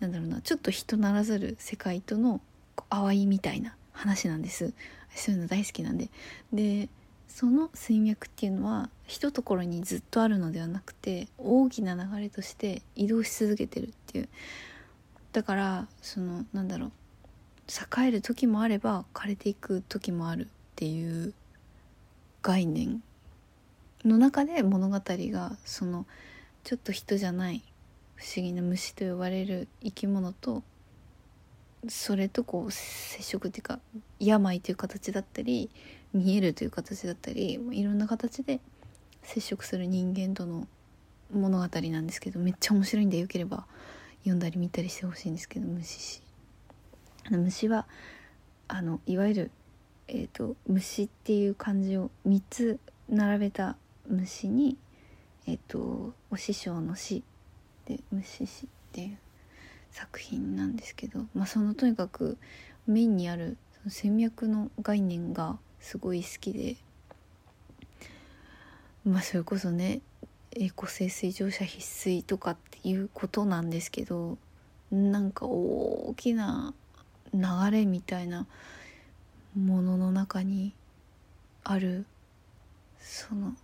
[0.00, 2.40] うなんだろうなちょっと人ならざる世界との
[2.88, 4.72] 淡いみたいな話なんです。
[5.14, 6.08] そういうの大好きなんで。
[6.52, 6.88] で
[7.28, 14.28] その水脈っていうのは一ところにずっとあるのではなくて大きな流れとして移動し続けてるっていう。
[15.32, 16.92] だからそのなんだろう。
[17.70, 21.32] 栄える時もあれば枯れていく時もあるっていう
[22.42, 23.00] 概念
[24.04, 26.04] の中で物語がその
[26.64, 27.62] ちょっと人じゃない
[28.16, 30.64] 不思議な虫と呼ばれる生き物と
[31.88, 33.80] それとこう接触っていうか
[34.18, 35.70] 病という形だったり
[36.12, 38.60] 見えるという形だったりいろんな形で
[39.22, 40.66] 接触する人間との
[41.32, 43.64] 物語なんですけどめっちゃ面白いんでよければ
[44.20, 46.22] 読んだり見たりしてほしいんですけど虫師。
[47.26, 47.86] あの虫は
[48.68, 49.50] あのいわゆる、
[50.08, 52.78] えーと、虫っていう漢字を3つ
[53.08, 53.76] 並べた
[54.08, 54.76] 虫に、
[55.46, 57.22] えーと、お師匠の師
[57.86, 59.18] で虫師っていう
[59.90, 62.38] 作品なんですけど、まあ、そのとにかく
[62.86, 66.76] メインにあるその戦略の概念がすごい好きで
[69.04, 70.00] まあそれこそね
[70.52, 74.36] エコ性水乗車必須とかっていうことなんですけど
[74.90, 76.74] なんか大きな
[77.32, 78.46] 流れみたいな
[79.56, 80.74] ものの中に
[81.62, 82.04] ある
[82.98, 83.54] その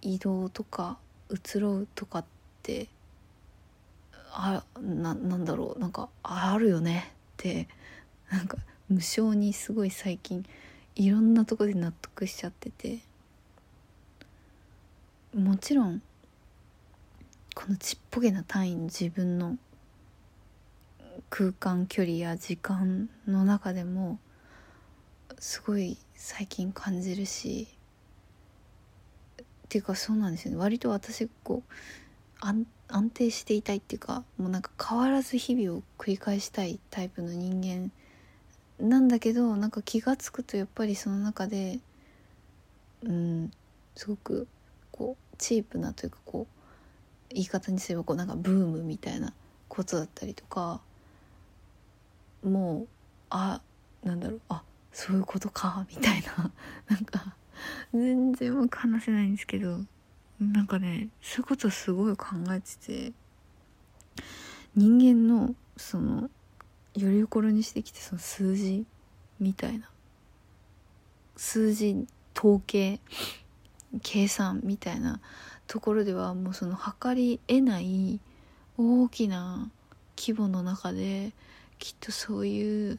[0.00, 0.98] 移動とか
[1.30, 2.24] 移ろうとかっ
[2.62, 2.88] て
[4.32, 7.68] あななんだろうなんかあるよねって
[8.30, 8.58] なんか
[8.88, 10.44] 無性にすごい最近
[10.94, 12.98] いろんなとこで納得しちゃってて。
[15.34, 16.02] もちろん
[17.54, 19.56] このちっぽけな単位の自分の
[21.30, 24.18] 空間距離や時間の中でも
[25.38, 27.66] すごい最近感じるし
[29.42, 30.58] っていうかそうなんですよね。
[30.58, 31.72] 割と私こう
[32.40, 37.90] 安安定していたいっていうかもうなんか変わらず日々を繰り返したいタイプの人間
[38.86, 41.78] なんだけどなんか気が付くとやっぱりその中で
[43.02, 43.50] うん
[43.96, 44.46] すごく
[44.90, 49.32] こうチープなというかこう言い方にすればこうなんかブームみたいな
[49.68, 50.80] ことだったりとか
[52.44, 52.88] もう
[53.30, 53.60] あ
[54.02, 54.62] なんだろうあ
[54.92, 56.50] そういうことかみたいな。
[56.88, 57.34] なんか
[57.94, 59.80] 全然うまく話せないんですけど。
[60.40, 63.12] なんかねそういうことすごい考えてて
[64.74, 66.30] 人間のその
[66.94, 68.84] よりどころにしてきてその数字
[69.38, 69.88] みたいな。
[71.36, 72.06] 数字
[72.36, 73.00] 統計
[74.02, 75.20] 計算みたいな
[75.66, 78.20] ところではもうその測り得ない
[78.78, 79.70] 大きな
[80.16, 81.32] 規模の中で
[81.78, 82.98] きっとそういう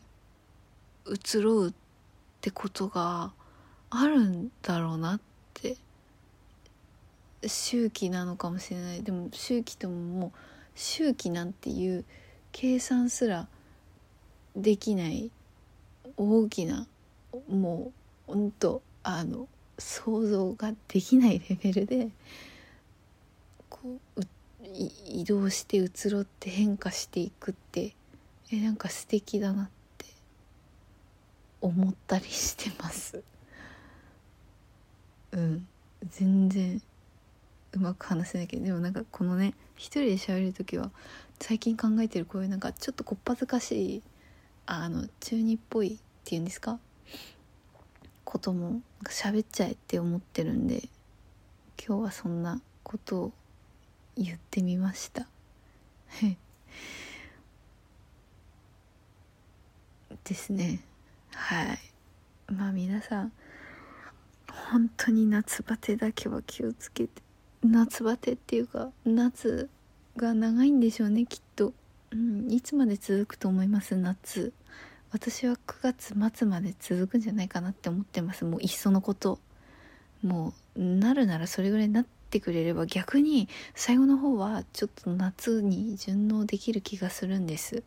[1.08, 1.74] 移ろうっ
[2.42, 3.32] てことが
[3.90, 5.33] あるんだろうなって
[7.48, 9.04] 周期なのかもしれない。
[9.04, 10.32] でも周期とももう
[10.76, 12.06] 周期なんていう
[12.52, 13.48] 計算すら
[14.56, 15.32] できない。
[16.18, 16.86] 大きな
[17.50, 17.92] も
[18.28, 19.48] うほんとあの
[19.80, 22.10] 想像ができないレベルで
[23.70, 24.22] こう
[25.08, 27.96] 移動して移ろって変化していくって
[28.52, 30.06] えなんか素敵だなって
[31.62, 33.24] 思ったりしてます。
[35.32, 35.68] うん。
[36.10, 36.82] 全然。
[37.74, 40.92] うまく話せないけどでもなんかこのね一人で喋る時は
[41.40, 44.04] 最近考えてるこういうなんかちょっとこっぱずかしい
[44.66, 46.80] あの中二っぽいっていうんですか？
[48.24, 50.88] ことも喋っちゃえって思ってるんで
[51.86, 53.32] 今日はそんなことを
[54.16, 55.28] 言ってみました。
[60.24, 60.80] ですね。
[61.32, 61.80] はい。
[62.48, 63.32] まあ皆さん
[64.48, 67.22] 本当に夏バテだけは気をつけて。
[67.64, 69.70] 夏バテっていうか夏
[70.18, 71.74] が長いんでしょうねきっと、
[72.12, 73.96] うん、いつまで続くと思います？
[73.96, 74.54] 夏。
[75.12, 78.46] 私は9月末まで続くんじゃないかなって思ってます。
[78.46, 79.40] もういっそのこと。
[80.24, 87.84] もうなるならそれぐらいなってくれれば逆に最後の方はちょっと夏に順応できる気がするんです。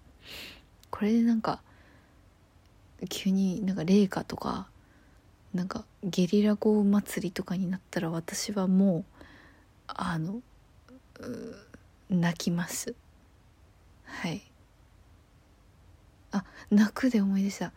[0.91, 1.61] これでなんか
[3.09, 4.69] 急になんか冷夏とか
[5.53, 9.16] なんかゲリラ豪雨祭りとかになったら私はもう
[9.89, 10.41] あの
[12.11, 12.95] 泣きます。
[14.05, 14.43] はい。
[16.33, 17.73] あ泣くで思い出した。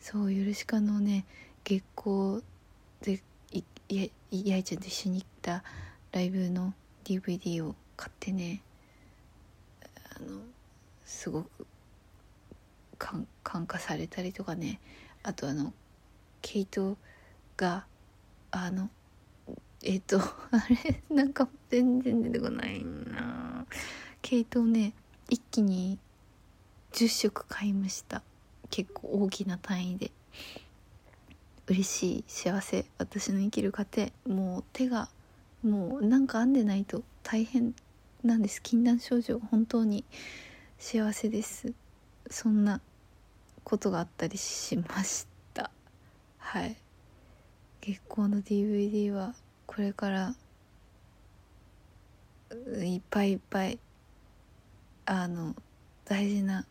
[0.00, 1.24] そうヨルシカのね
[1.64, 2.42] 月光
[3.00, 5.62] でいややいちゃんと一緒に行った
[6.12, 8.62] ライブの DVD を買ってね
[10.16, 10.40] あの
[11.04, 11.66] すごく
[12.98, 14.80] 感感化されたりとかね。
[15.24, 15.72] あとあの
[16.40, 16.96] ケイト
[17.56, 17.86] が
[18.50, 18.90] あの
[19.84, 23.66] えっ、ー、とあれなんか全然出てこないな。
[24.20, 24.92] ケイトをね
[25.28, 25.98] 一気に
[26.92, 28.22] 10食買いました。
[28.70, 30.10] 結構大きな単位で。
[31.66, 32.84] 嬉しい幸せ。
[32.98, 35.08] 私の生きる過程もう手が
[35.62, 37.74] もうなんか編んでないと大変
[38.22, 38.62] なんです。
[38.62, 39.38] 禁断症状。
[39.38, 40.04] 本当に
[40.78, 41.72] 幸せです。
[42.30, 42.80] そんな
[43.64, 45.70] ことがあったりしました。
[46.38, 46.76] はい。
[47.80, 49.34] 月光の DVD は
[49.66, 50.34] これから
[52.84, 53.78] いっぱいいっぱい
[55.06, 55.54] あの
[56.04, 56.66] 大事な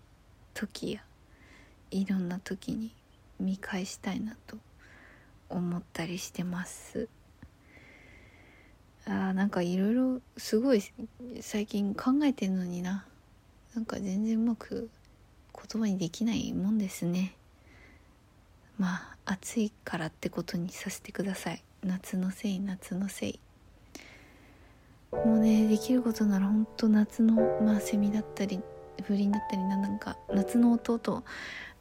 [0.53, 1.01] 時や
[1.89, 2.93] いろんな時に
[3.39, 4.57] 見返したいなと
[5.49, 7.09] 思ったりしてます。
[9.05, 10.83] あーなんかいろいろすごい
[11.41, 13.05] 最近考えてんのにな。
[13.73, 14.89] なんか全然うまく
[15.53, 17.33] 言葉にできないもんですね。
[18.77, 21.63] まあ暑いからってことにさせてください。
[21.83, 23.39] 夏のせい夏のせい。
[25.11, 28.61] もうねできることならほんと夏のまあセミだったり
[29.03, 31.23] 風鈴だったりななんか夏の音と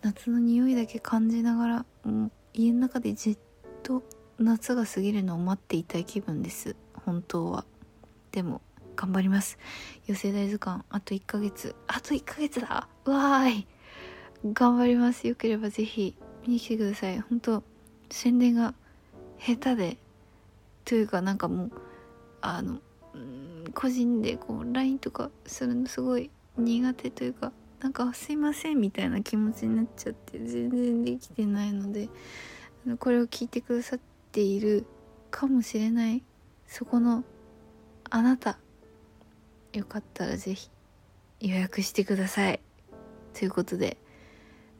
[0.02, 3.38] 夏の匂いだけ感じながらもう家の中でじっ
[3.82, 4.02] と
[4.38, 6.74] 夏が過ぎるのを待っていたい気分です。
[7.04, 7.64] 本当は。
[8.32, 8.62] でも
[8.96, 9.58] 頑張ります。
[10.06, 11.74] 寄せ大図鑑あと1ヶ月。
[11.86, 12.88] あと1ヶ月だ。
[13.04, 13.66] わーい。
[14.44, 15.28] 頑張ります。
[15.28, 17.20] よければぜひ見に来てください。
[17.20, 17.62] 本当
[18.10, 18.74] 宣伝が
[19.40, 19.96] 下手で。
[20.84, 21.72] というかなんかもう
[22.40, 22.80] あの
[23.74, 32.08] 個人でこう LINE とかするのすごい苦手というかなんかすいませんみたいな気持ちになっちゃって全然できてないので
[32.98, 34.00] これを聞いてくださっ
[34.32, 34.86] ている
[35.30, 36.22] かもしれない
[36.66, 37.24] そこの
[38.10, 38.58] あなた
[39.72, 40.70] よかったらぜひ
[41.40, 42.60] 予約してください。
[43.32, 43.96] ということで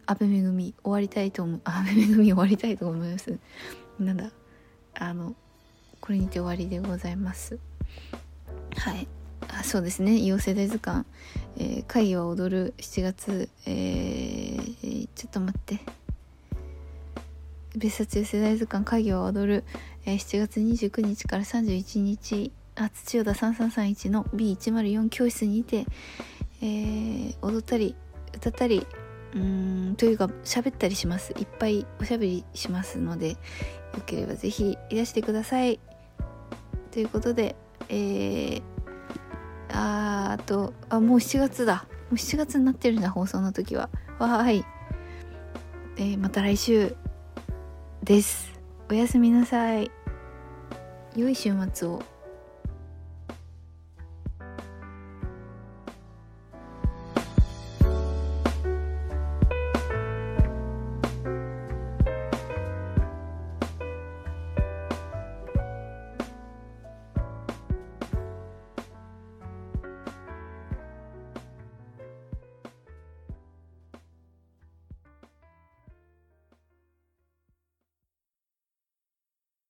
[0.06, 3.38] 安倍めぐみ終わりたいと思う安倍めぐみ終わりたいと思います。
[3.98, 4.32] なんだ
[4.95, 5.34] あの
[6.01, 7.59] これにて終わりでございます。
[8.76, 9.07] はい。
[9.49, 10.16] あそうですね。
[10.16, 11.05] 異様世代図鑑、
[11.59, 12.74] えー、会議は踊る。
[12.78, 15.80] 7月えー、ちょっと待って。
[17.76, 19.64] 別冊世代図鑑会議は踊る、
[20.05, 22.53] えー、7月29日から31日。
[22.76, 25.84] あ土代田3331の B104 教室にて、
[26.62, 27.95] えー、踊ったり
[28.34, 28.86] 歌ったり。
[29.32, 31.32] うんというか喋ったりします。
[31.38, 33.36] いっぱいおしゃべりしますので
[33.95, 35.80] よければぜひいらしてください。
[36.91, 37.57] ということで
[37.88, 38.62] えー、
[39.72, 41.86] あーあとあもう7月だ。
[42.11, 43.91] もう7月になってるんだ放送の時は。
[44.18, 44.64] わーい、
[45.97, 46.95] えー、また来週
[48.03, 48.61] です。
[48.88, 49.91] おやすみなさい。
[51.16, 52.03] 良い週末を。